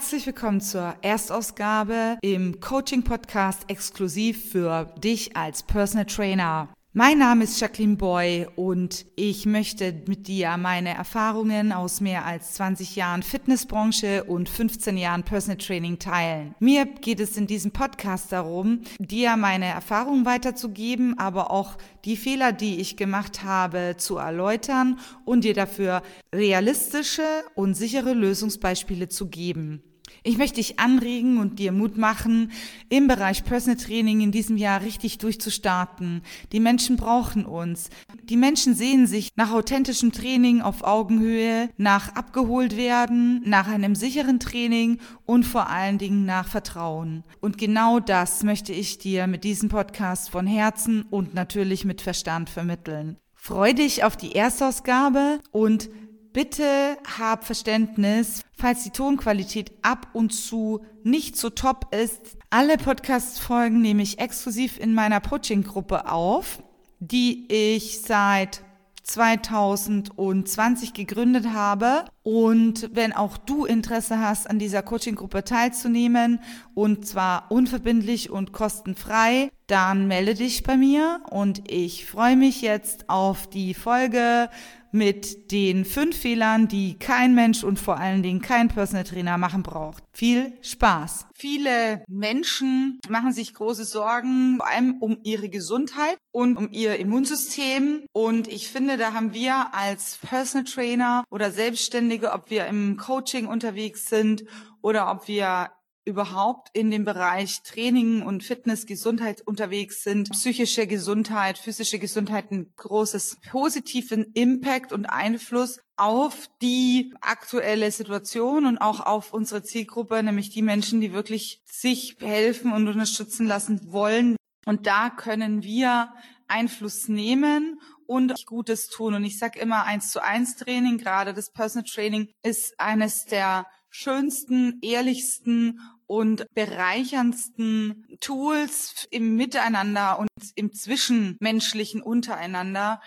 Herzlich 0.00 0.24
willkommen 0.24 0.62
zur 0.62 0.94
Erstausgabe 1.02 2.16
im 2.22 2.58
Coaching 2.58 3.02
Podcast 3.02 3.64
exklusiv 3.68 4.50
für 4.50 4.94
dich 4.98 5.36
als 5.36 5.62
Personal 5.62 6.06
Trainer. 6.06 6.70
Mein 6.94 7.18
Name 7.18 7.44
ist 7.44 7.60
Jacqueline 7.60 7.96
Boy 7.96 8.48
und 8.56 9.04
ich 9.14 9.44
möchte 9.44 9.92
mit 10.08 10.26
dir 10.26 10.56
meine 10.56 10.94
Erfahrungen 10.94 11.70
aus 11.70 12.00
mehr 12.00 12.24
als 12.24 12.54
20 12.54 12.96
Jahren 12.96 13.22
Fitnessbranche 13.22 14.24
und 14.24 14.48
15 14.48 14.96
Jahren 14.96 15.22
Personal 15.22 15.58
Training 15.58 15.98
teilen. 15.98 16.54
Mir 16.60 16.86
geht 16.86 17.20
es 17.20 17.36
in 17.36 17.46
diesem 17.46 17.70
Podcast 17.70 18.32
darum, 18.32 18.80
dir 18.98 19.36
meine 19.36 19.66
Erfahrungen 19.66 20.24
weiterzugeben, 20.24 21.18
aber 21.18 21.50
auch 21.50 21.76
die 22.06 22.16
Fehler, 22.16 22.52
die 22.52 22.80
ich 22.80 22.96
gemacht 22.96 23.44
habe, 23.44 23.96
zu 23.98 24.16
erläutern 24.16 24.98
und 25.26 25.44
dir 25.44 25.54
dafür 25.54 26.02
realistische 26.34 27.44
und 27.54 27.74
sichere 27.74 28.14
Lösungsbeispiele 28.14 29.08
zu 29.10 29.28
geben. 29.28 29.82
Ich 30.22 30.36
möchte 30.36 30.56
dich 30.56 30.78
anregen 30.78 31.38
und 31.38 31.58
dir 31.58 31.72
Mut 31.72 31.96
machen, 31.96 32.52
im 32.88 33.08
Bereich 33.08 33.44
Personal 33.44 33.76
Training 33.76 34.20
in 34.20 34.32
diesem 34.32 34.56
Jahr 34.56 34.82
richtig 34.82 35.18
durchzustarten. 35.18 36.22
Die 36.52 36.60
Menschen 36.60 36.96
brauchen 36.96 37.46
uns. 37.46 37.88
Die 38.24 38.36
Menschen 38.36 38.74
sehen 38.74 39.06
sich 39.06 39.30
nach 39.36 39.52
authentischem 39.52 40.12
Training 40.12 40.60
auf 40.60 40.84
Augenhöhe, 40.84 41.70
nach 41.78 42.14
abgeholt 42.14 42.76
werden, 42.76 43.42
nach 43.44 43.68
einem 43.68 43.94
sicheren 43.94 44.40
Training 44.40 44.98
und 45.24 45.44
vor 45.44 45.68
allen 45.68 45.98
Dingen 45.98 46.26
nach 46.26 46.48
Vertrauen. 46.48 47.24
Und 47.40 47.56
genau 47.56 47.98
das 47.98 48.42
möchte 48.42 48.72
ich 48.72 48.98
dir 48.98 49.26
mit 49.26 49.44
diesem 49.44 49.68
Podcast 49.68 50.30
von 50.30 50.46
Herzen 50.46 51.02
und 51.10 51.34
natürlich 51.34 51.84
mit 51.84 52.02
Verstand 52.02 52.50
vermitteln. 52.50 53.16
Freu 53.42 53.72
dich 53.72 54.04
auf 54.04 54.18
die 54.18 54.34
Erstausgabe 54.34 55.40
und 55.50 55.88
Bitte 56.32 56.96
hab 57.18 57.44
Verständnis, 57.44 58.42
falls 58.56 58.84
die 58.84 58.90
Tonqualität 58.90 59.72
ab 59.82 60.06
und 60.12 60.30
zu 60.30 60.84
nicht 61.02 61.36
so 61.36 61.50
top 61.50 61.92
ist. 61.92 62.36
Alle 62.50 62.76
Podcast-Folgen 62.76 63.80
nehme 63.80 64.02
ich 64.02 64.20
exklusiv 64.20 64.78
in 64.78 64.94
meiner 64.94 65.20
Coaching-Gruppe 65.20 66.08
auf, 66.08 66.62
die 67.00 67.46
ich 67.48 68.02
seit 68.02 68.62
2020 69.02 70.94
gegründet 70.94 71.48
habe. 71.52 72.04
Und 72.22 72.90
wenn 72.92 73.12
auch 73.12 73.36
du 73.36 73.64
Interesse 73.64 74.20
hast, 74.20 74.48
an 74.48 74.60
dieser 74.60 74.82
Coaching-Gruppe 74.82 75.42
teilzunehmen, 75.42 76.38
und 76.74 77.08
zwar 77.08 77.50
unverbindlich 77.50 78.30
und 78.30 78.52
kostenfrei, 78.52 79.50
dann 79.66 80.06
melde 80.06 80.34
dich 80.34 80.62
bei 80.62 80.76
mir 80.76 81.22
und 81.30 81.70
ich 81.70 82.06
freue 82.06 82.36
mich 82.36 82.62
jetzt 82.62 83.08
auf 83.08 83.48
die 83.48 83.74
Folge 83.74 84.48
mit 84.92 85.52
den 85.52 85.84
fünf 85.84 86.16
Fehlern, 86.16 86.68
die 86.68 86.98
kein 86.98 87.34
Mensch 87.34 87.64
und 87.64 87.78
vor 87.78 87.98
allen 87.98 88.22
Dingen 88.22 88.40
kein 88.40 88.68
Personal 88.68 89.04
Trainer 89.04 89.38
machen 89.38 89.62
braucht. 89.62 90.02
Viel 90.12 90.52
Spaß! 90.62 91.26
Viele 91.34 92.04
Menschen 92.08 93.00
machen 93.08 93.32
sich 93.32 93.54
große 93.54 93.84
Sorgen, 93.84 94.58
vor 94.58 94.68
allem 94.68 94.96
um 95.00 95.18
ihre 95.22 95.48
Gesundheit 95.48 96.18
und 96.32 96.56
um 96.56 96.68
ihr 96.70 96.98
Immunsystem. 96.98 98.04
Und 98.12 98.48
ich 98.48 98.68
finde, 98.68 98.96
da 98.96 99.14
haben 99.14 99.32
wir 99.32 99.74
als 99.74 100.18
Personal 100.18 100.64
Trainer 100.64 101.24
oder 101.30 101.50
Selbstständige, 101.50 102.32
ob 102.32 102.50
wir 102.50 102.66
im 102.66 102.96
Coaching 102.96 103.46
unterwegs 103.46 104.06
sind 104.06 104.44
oder 104.82 105.10
ob 105.10 105.28
wir 105.28 105.70
überhaupt 106.04 106.68
in 106.72 106.90
dem 106.90 107.04
Bereich 107.04 107.62
Training 107.62 108.22
und 108.22 108.42
Fitness, 108.42 108.86
Gesundheit 108.86 109.42
unterwegs 109.42 110.02
sind, 110.02 110.30
psychische 110.30 110.86
Gesundheit, 110.86 111.58
physische 111.58 111.98
Gesundheit 111.98 112.50
ein 112.50 112.72
großes 112.76 113.38
positiven 113.50 114.32
Impact 114.34 114.92
und 114.92 115.06
Einfluss 115.06 115.80
auf 115.96 116.48
die 116.62 117.12
aktuelle 117.20 117.90
Situation 117.90 118.66
und 118.66 118.78
auch 118.78 119.00
auf 119.00 119.32
unsere 119.32 119.62
Zielgruppe, 119.62 120.22
nämlich 120.22 120.50
die 120.50 120.62
Menschen, 120.62 121.00
die 121.00 121.12
wirklich 121.12 121.62
sich 121.66 122.16
helfen 122.20 122.72
und 122.72 122.88
unterstützen 122.88 123.46
lassen 123.46 123.92
wollen. 123.92 124.36
Und 124.66 124.86
da 124.86 125.10
können 125.10 125.62
wir 125.62 126.12
Einfluss 126.48 127.08
nehmen 127.08 127.80
und 128.06 128.44
Gutes 128.46 128.88
tun. 128.88 129.14
Und 129.14 129.24
ich 129.24 129.38
sage 129.38 129.60
immer, 129.60 129.84
eins 129.84 130.10
zu 130.10 130.22
eins 130.22 130.56
Training, 130.56 130.98
gerade 130.98 131.32
das 131.32 131.52
Personal 131.52 131.84
Training, 131.84 132.28
ist 132.42 132.78
eines 132.80 133.24
der 133.24 133.66
schönsten, 133.90 134.78
ehrlichsten 134.82 135.80
und 136.06 136.46
bereicherndsten 136.54 138.06
Tools 138.20 139.06
im 139.10 139.36
Miteinander 139.36 140.18
und 140.18 140.28
im 140.54 140.72
Zwischenmenschlichen 140.72 142.02
untereinander, 142.02 143.00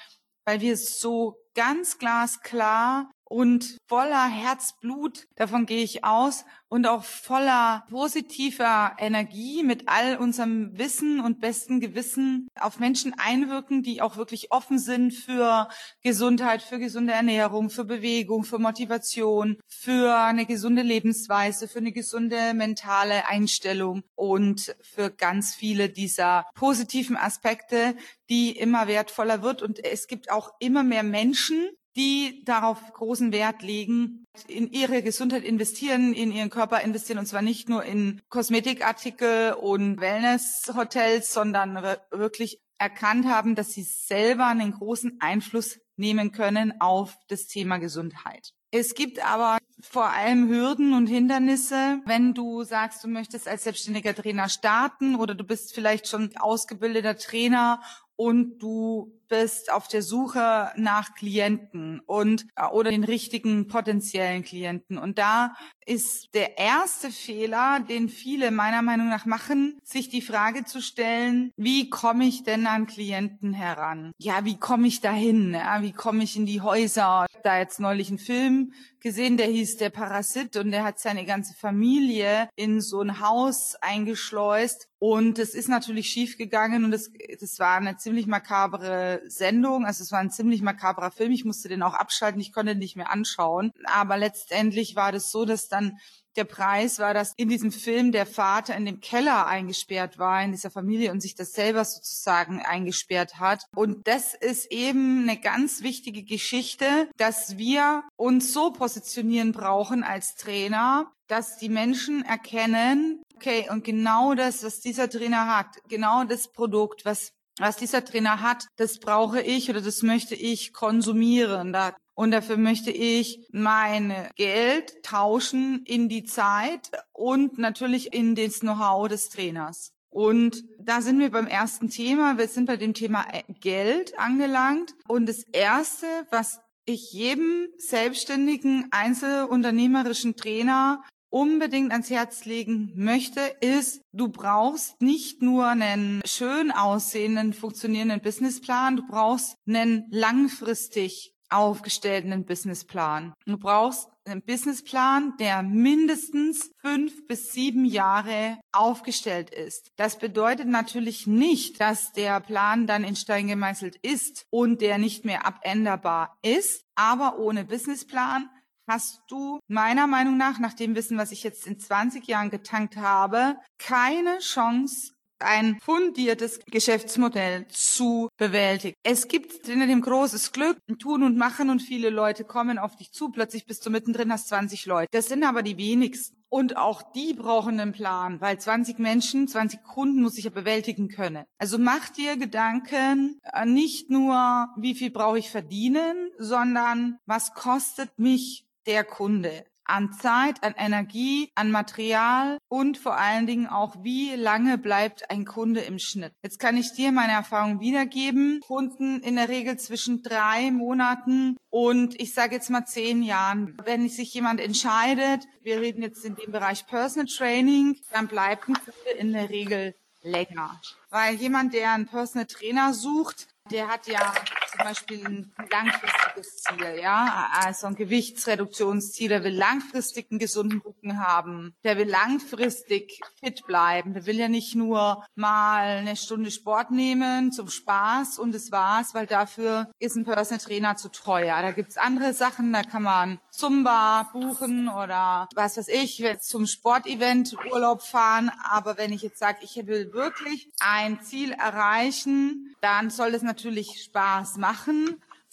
weil 0.45 0.61
wir 0.61 0.77
so 0.77 1.37
ganz 1.55 1.97
glasklar 1.97 3.09
und 3.33 3.79
voller 3.87 4.27
Herzblut, 4.27 5.25
davon 5.35 5.65
gehe 5.65 5.83
ich 5.83 6.05
aus, 6.05 6.45
und 6.69 6.85
auch 6.85 7.03
voller 7.03 7.83
positiver 7.89 8.95
Energie 8.99 9.63
mit 9.63 9.89
all 9.89 10.17
unserem 10.17 10.77
Wissen 10.77 11.19
und 11.19 11.39
besten 11.39 11.79
Gewissen 11.79 12.47
auf 12.59 12.79
Menschen 12.79 13.15
einwirken, 13.17 13.81
die 13.81 14.03
auch 14.03 14.17
wirklich 14.17 14.51
offen 14.51 14.77
sind 14.77 15.13
für 15.13 15.67
Gesundheit, 16.03 16.61
für 16.61 16.77
gesunde 16.77 17.13
Ernährung, 17.13 17.71
für 17.71 17.85
Bewegung, 17.85 18.43
für 18.43 18.59
Motivation, 18.59 19.57
für 19.67 20.15
eine 20.15 20.45
gesunde 20.45 20.83
Lebensweise, 20.83 21.67
für 21.67 21.79
eine 21.79 21.91
gesunde 21.91 22.53
mentale 22.53 23.27
Einstellung 23.27 24.03
und 24.13 24.75
für 24.81 25.09
ganz 25.09 25.55
viele 25.55 25.89
dieser 25.89 26.45
positiven 26.53 27.17
Aspekte, 27.17 27.95
die 28.29 28.51
immer 28.51 28.87
wertvoller 28.87 29.41
wird. 29.41 29.63
Und 29.63 29.83
es 29.83 30.05
gibt 30.05 30.31
auch 30.31 30.51
immer 30.59 30.83
mehr 30.83 31.03
Menschen, 31.03 31.69
die 31.95 32.43
darauf 32.45 32.93
großen 32.93 33.31
Wert 33.31 33.61
legen, 33.61 34.25
in 34.47 34.71
ihre 34.71 35.03
Gesundheit 35.03 35.43
investieren, 35.43 36.13
in 36.13 36.31
ihren 36.31 36.49
Körper 36.49 36.81
investieren 36.81 37.19
und 37.19 37.27
zwar 37.27 37.41
nicht 37.41 37.69
nur 37.69 37.83
in 37.83 38.21
Kosmetikartikel 38.29 39.53
und 39.53 39.99
Wellnesshotels, 39.99 41.33
sondern 41.33 41.75
wirklich 42.11 42.59
erkannt 42.79 43.27
haben, 43.27 43.55
dass 43.55 43.73
sie 43.73 43.83
selber 43.83 44.47
einen 44.47 44.71
großen 44.71 45.17
Einfluss 45.19 45.79
nehmen 45.95 46.31
können 46.31 46.81
auf 46.81 47.15
das 47.27 47.47
Thema 47.47 47.77
Gesundheit. 47.77 48.53
Es 48.71 48.95
gibt 48.95 49.23
aber 49.23 49.59
vor 49.81 50.09
allem 50.09 50.49
Hürden 50.49 50.93
und 50.93 51.05
Hindernisse, 51.05 52.01
wenn 52.05 52.33
du 52.33 52.63
sagst, 52.63 53.03
du 53.03 53.07
möchtest 53.07 53.47
als 53.47 53.65
selbstständiger 53.65 54.15
Trainer 54.15 54.49
starten 54.49 55.15
oder 55.15 55.35
du 55.35 55.43
bist 55.43 55.75
vielleicht 55.75 56.07
schon 56.07 56.35
ausgebildeter 56.37 57.15
Trainer 57.15 57.81
und 58.15 58.59
du 58.59 59.19
bist 59.33 59.71
auf 59.71 59.87
der 59.87 60.03
Suche 60.03 60.71
nach 60.75 61.15
Klienten 61.15 61.99
und 62.01 62.45
äh, 62.55 62.67
oder 62.67 62.91
den 62.91 63.03
richtigen 63.03 63.67
potenziellen 63.67 64.43
Klienten. 64.43 64.99
Und 64.99 65.17
da 65.17 65.55
ist 65.85 66.33
der 66.35 66.59
erste 66.59 67.09
Fehler, 67.09 67.79
den 67.79 68.09
viele 68.09 68.51
meiner 68.51 68.81
Meinung 68.81 69.09
nach 69.09 69.25
machen, 69.25 69.79
sich 69.83 70.09
die 70.09 70.21
Frage 70.21 70.65
zu 70.65 70.81
stellen, 70.81 71.51
wie 71.57 71.89
komme 71.89 72.25
ich 72.25 72.43
denn 72.43 72.67
an 72.67 72.85
Klienten 72.85 73.53
heran? 73.53 74.11
Ja, 74.19 74.45
wie 74.45 74.57
komme 74.57 74.87
ich 74.87 75.01
dahin? 75.01 75.53
Ja, 75.53 75.81
wie 75.81 75.93
komme 75.93 76.23
ich 76.23 76.35
in 76.35 76.45
die 76.45 76.61
Häuser? 76.61 77.25
Ich 77.27 77.35
habe 77.35 77.43
da 77.43 77.57
jetzt 77.57 77.79
neulich 77.79 78.09
einen 78.09 78.19
Film 78.19 78.73
gesehen, 78.99 79.37
der 79.37 79.47
hieß 79.47 79.77
Der 79.77 79.89
Parasit 79.89 80.55
und 80.57 80.71
der 80.71 80.83
hat 80.83 80.99
seine 80.99 81.25
ganze 81.25 81.55
Familie 81.55 82.49
in 82.55 82.81
so 82.81 83.01
ein 83.01 83.19
Haus 83.19 83.75
eingeschleust 83.81 84.87
und 85.05 85.37
es 85.37 85.53
ist 85.53 85.67
natürlich 85.67 86.07
schiefgegangen 86.07 86.85
und 86.85 86.93
es, 86.93 87.11
das 87.41 87.59
war 87.59 87.75
eine 87.75 87.97
ziemlich 87.97 88.25
makabre 88.25 89.21
Sendung. 89.27 89.85
Also 89.85 90.01
es 90.01 90.13
war 90.13 90.19
ein 90.19 90.31
ziemlich 90.31 90.61
makabrer 90.61 91.11
Film. 91.11 91.33
Ich 91.33 91.43
musste 91.43 91.67
den 91.67 91.83
auch 91.83 91.93
abschalten. 91.93 92.39
Ich 92.39 92.53
konnte 92.53 92.71
ihn 92.71 92.77
nicht 92.77 92.95
mehr 92.95 93.11
anschauen. 93.11 93.73
Aber 93.83 94.15
letztendlich 94.15 94.95
war 94.95 95.11
das 95.11 95.29
so, 95.29 95.43
dass 95.43 95.67
dann 95.67 95.97
der 96.37 96.45
Preis 96.45 96.99
war, 96.99 97.13
dass 97.13 97.33
in 97.35 97.49
diesem 97.49 97.73
Film 97.73 98.13
der 98.13 98.25
Vater 98.25 98.77
in 98.77 98.85
dem 98.85 99.01
Keller 99.01 99.45
eingesperrt 99.45 100.19
war, 100.19 100.41
in 100.41 100.51
dieser 100.51 100.71
Familie 100.71 101.11
und 101.11 101.19
sich 101.19 101.35
das 101.35 101.51
selber 101.51 101.83
sozusagen 101.83 102.61
eingesperrt 102.61 103.41
hat. 103.41 103.65
Und 103.75 104.07
das 104.07 104.33
ist 104.33 104.71
eben 104.71 105.27
eine 105.27 105.37
ganz 105.37 105.83
wichtige 105.83 106.23
Geschichte, 106.23 107.09
dass 107.17 107.57
wir 107.57 108.03
uns 108.15 108.53
so 108.53 108.71
positionieren 108.71 109.51
brauchen 109.51 110.03
als 110.03 110.35
Trainer, 110.35 111.11
dass 111.27 111.57
die 111.57 111.69
Menschen 111.69 112.23
erkennen, 112.25 113.22
okay, 113.43 113.67
und 113.69 113.83
genau 113.83 114.33
das, 114.33 114.63
was 114.63 114.79
dieser 114.79 115.09
Trainer 115.09 115.57
hat, 115.57 115.67
genau 115.89 116.23
das 116.23 116.51
Produkt, 116.51 117.05
was 117.05 117.31
was 117.59 117.77
dieser 117.77 118.03
Trainer 118.03 118.41
hat, 118.41 118.65
das 118.77 118.99
brauche 118.99 119.39
ich 119.39 119.69
oder 119.69 119.81
das 119.81 120.01
möchte 120.01 120.33
ich 120.33 120.73
konsumieren. 120.73 121.77
Und 122.15 122.31
dafür 122.31 122.57
möchte 122.57 122.91
ich 122.91 123.47
mein 123.51 124.27
Geld 124.35 125.03
tauschen 125.03 125.83
in 125.85 126.09
die 126.09 126.23
Zeit 126.23 126.89
und 127.11 127.57
natürlich 127.57 128.13
in 128.13 128.35
das 128.35 128.61
Know-how 128.61 129.07
des 129.07 129.29
Trainers. 129.29 129.91
Und 130.09 130.63
da 130.79 131.01
sind 131.01 131.19
wir 131.19 131.31
beim 131.31 131.47
ersten 131.47 131.89
Thema. 131.89 132.37
Wir 132.37 132.47
sind 132.47 132.65
bei 132.65 132.77
dem 132.77 132.93
Thema 132.93 133.25
Geld 133.59 134.17
angelangt. 134.17 134.93
Und 135.07 135.27
das 135.27 135.43
erste, 135.51 136.07
was 136.29 136.59
ich 136.85 137.13
jedem 137.13 137.67
selbstständigen, 137.77 138.87
einzelunternehmerischen 138.91 140.35
Trainer 140.35 141.03
unbedingt 141.33 141.91
ans 141.91 142.11
Herz 142.11 142.45
legen 142.45 142.93
möchte, 142.95 143.41
ist, 143.59 144.01
du 144.11 144.29
brauchst 144.29 145.01
nicht 145.01 145.41
nur 145.41 145.67
einen 145.67 146.21
schön 146.25 146.71
aussehenden, 146.71 147.53
funktionierenden 147.53 148.21
Businessplan, 148.21 148.97
du 148.97 149.07
brauchst 149.07 149.55
einen 149.67 150.05
langfristig 150.11 151.33
aufgestellten 151.49 152.45
Businessplan. 152.45 153.33
Du 153.45 153.57
brauchst 153.57 154.09
einen 154.25 154.41
Businessplan, 154.41 155.33
der 155.39 155.63
mindestens 155.63 156.71
fünf 156.79 157.27
bis 157.27 157.51
sieben 157.51 157.85
Jahre 157.85 158.59
aufgestellt 158.71 159.49
ist. 159.49 159.91
Das 159.95 160.17
bedeutet 160.17 160.67
natürlich 160.67 161.27
nicht, 161.27 161.79
dass 161.79 162.11
der 162.13 162.39
Plan 162.41 162.87
dann 162.87 163.03
in 163.03 163.15
Stein 163.15 163.47
gemeißelt 163.47 163.97
ist 163.97 164.45
und 164.49 164.81
der 164.81 164.97
nicht 164.97 165.25
mehr 165.25 165.45
abänderbar 165.45 166.37
ist. 166.41 166.85
Aber 166.95 167.37
ohne 167.39 167.65
Businessplan 167.65 168.49
hast 168.87 169.21
du 169.27 169.59
meiner 169.67 170.07
Meinung 170.07 170.37
nach, 170.37 170.59
nach 170.59 170.73
dem 170.73 170.95
Wissen, 170.95 171.17
was 171.17 171.31
ich 171.31 171.43
jetzt 171.43 171.67
in 171.67 171.79
20 171.79 172.27
Jahren 172.27 172.49
getankt 172.49 172.97
habe, 172.97 173.57
keine 173.77 174.39
Chance, 174.39 175.13
ein 175.43 175.77
fundiertes 175.81 176.59
Geschäftsmodell 176.65 177.67
zu 177.67 178.29
bewältigen. 178.37 178.95
Es 179.03 179.27
gibt 179.27 179.67
in 179.67 179.79
dem 179.81 180.01
großes 180.01 180.51
Glück, 180.51 180.77
tun 180.99 181.23
und 181.23 181.37
machen 181.37 181.69
und 181.69 181.81
viele 181.81 182.09
Leute 182.09 182.43
kommen 182.43 182.77
auf 182.77 182.95
dich 182.95 183.11
zu. 183.11 183.29
Plötzlich 183.29 183.65
bist 183.65 183.85
du 183.85 183.89
mittendrin, 183.89 184.31
hast 184.31 184.47
20 184.47 184.85
Leute. 184.85 185.09
Das 185.11 185.27
sind 185.27 185.43
aber 185.43 185.63
die 185.63 185.77
wenigsten. 185.77 186.37
Und 186.49 186.77
auch 186.77 187.01
die 187.13 187.33
brauchen 187.33 187.79
einen 187.79 187.93
Plan, 187.93 188.39
weil 188.39 188.59
20 188.59 188.99
Menschen, 188.99 189.47
20 189.47 189.81
Kunden 189.81 190.21
muss 190.21 190.37
ich 190.37 190.43
ja 190.43 190.51
bewältigen 190.51 191.07
können. 191.07 191.45
Also 191.57 191.79
mach 191.79 192.09
dir 192.09 192.37
Gedanken, 192.37 193.39
äh, 193.41 193.65
nicht 193.65 194.11
nur, 194.11 194.67
wie 194.77 194.93
viel 194.93 195.09
brauche 195.09 195.39
ich 195.39 195.49
verdienen, 195.49 196.29
sondern 196.37 197.17
was 197.25 197.55
kostet 197.55 198.19
mich 198.19 198.67
der 198.85 199.03
Kunde? 199.03 199.65
an 199.85 200.11
Zeit, 200.13 200.63
an 200.63 200.73
Energie, 200.77 201.51
an 201.55 201.71
Material 201.71 202.57
und 202.67 202.97
vor 202.97 203.17
allen 203.17 203.47
Dingen 203.47 203.67
auch, 203.67 203.95
wie 204.01 204.35
lange 204.35 204.77
bleibt 204.77 205.29
ein 205.29 205.45
Kunde 205.45 205.81
im 205.81 205.99
Schnitt. 205.99 206.33
Jetzt 206.41 206.59
kann 206.59 206.77
ich 206.77 206.93
dir 206.93 207.11
meine 207.11 207.33
Erfahrung 207.33 207.79
wiedergeben. 207.79 208.59
Kunden 208.65 209.19
in 209.21 209.35
der 209.35 209.49
Regel 209.49 209.77
zwischen 209.77 210.21
drei 210.21 210.71
Monaten 210.71 211.57
und 211.69 212.19
ich 212.19 212.33
sage 212.33 212.55
jetzt 212.55 212.69
mal 212.69 212.85
zehn 212.85 213.23
Jahren. 213.23 213.77
Wenn 213.83 214.07
sich 214.09 214.33
jemand 214.33 214.59
entscheidet, 214.59 215.45
wir 215.61 215.81
reden 215.81 216.01
jetzt 216.01 216.23
in 216.25 216.35
dem 216.35 216.51
Bereich 216.51 216.87
Personal 216.87 217.27
Training, 217.27 217.99
dann 218.11 218.27
bleibt 218.27 218.69
ein 218.69 218.75
Kunde 218.75 219.09
in 219.17 219.33
der 219.33 219.49
Regel 219.49 219.95
länger. 220.21 220.79
Weil 221.09 221.35
jemand, 221.35 221.73
der 221.73 221.91
einen 221.91 222.07
Personal 222.07 222.47
Trainer 222.47 222.93
sucht, 222.93 223.47
der 223.71 223.87
hat 223.87 224.07
ja 224.07 224.33
zum 224.73 224.85
Beispiel 224.85 225.25
ein 225.25 225.53
langfristiges 225.69 226.63
Ziel, 226.63 226.99
ja, 227.01 227.49
also 227.53 227.87
ein 227.87 227.95
Gewichtsreduktionsziel, 227.95 229.29
der 229.29 229.43
will 229.43 229.55
langfristig 229.55 230.27
einen 230.31 230.39
gesunden 230.39 230.81
Rücken 230.81 231.19
haben, 231.19 231.75
der 231.83 231.97
will 231.97 232.09
langfristig 232.09 233.19
fit 233.39 233.65
bleiben, 233.67 234.13
der 234.13 234.25
will 234.25 234.37
ja 234.37 234.47
nicht 234.47 234.75
nur 234.75 235.23
mal 235.35 235.97
eine 235.97 236.15
Stunde 236.15 236.49
Sport 236.51 236.91
nehmen 236.91 237.51
zum 237.51 237.69
Spaß 237.69 238.39
und 238.39 238.53
das 238.53 238.71
war's, 238.71 239.13
weil 239.13 239.27
dafür 239.27 239.91
ist 239.99 240.15
ein 240.15 240.25
Personal 240.25 240.63
Trainer 240.63 240.95
zu 240.95 241.09
teuer. 241.09 241.61
Da 241.61 241.71
gibt's 241.71 241.97
andere 241.97 242.33
Sachen, 242.33 242.73
da 242.73 242.81
kann 242.81 243.03
man 243.03 243.39
Zumba 243.51 244.29
buchen 244.33 244.89
oder 244.89 245.47
was 245.53 245.77
weiß 245.77 245.89
ich, 245.89 246.23
zum 246.39 246.65
Sportevent 246.65 247.55
Urlaub 247.71 248.01
fahren, 248.01 248.51
aber 248.69 248.97
wenn 248.97 249.13
ich 249.13 249.21
jetzt 249.21 249.39
sage, 249.39 249.59
ich 249.61 249.75
will 249.85 250.13
wirklich 250.13 250.71
ein 250.79 251.21
Ziel 251.21 251.51
erreichen, 251.51 252.75
dann 252.81 253.09
soll 253.09 253.35
es 253.35 253.43
natürlich 253.43 254.03
Spaß 254.03 254.57
machen. 254.57 254.62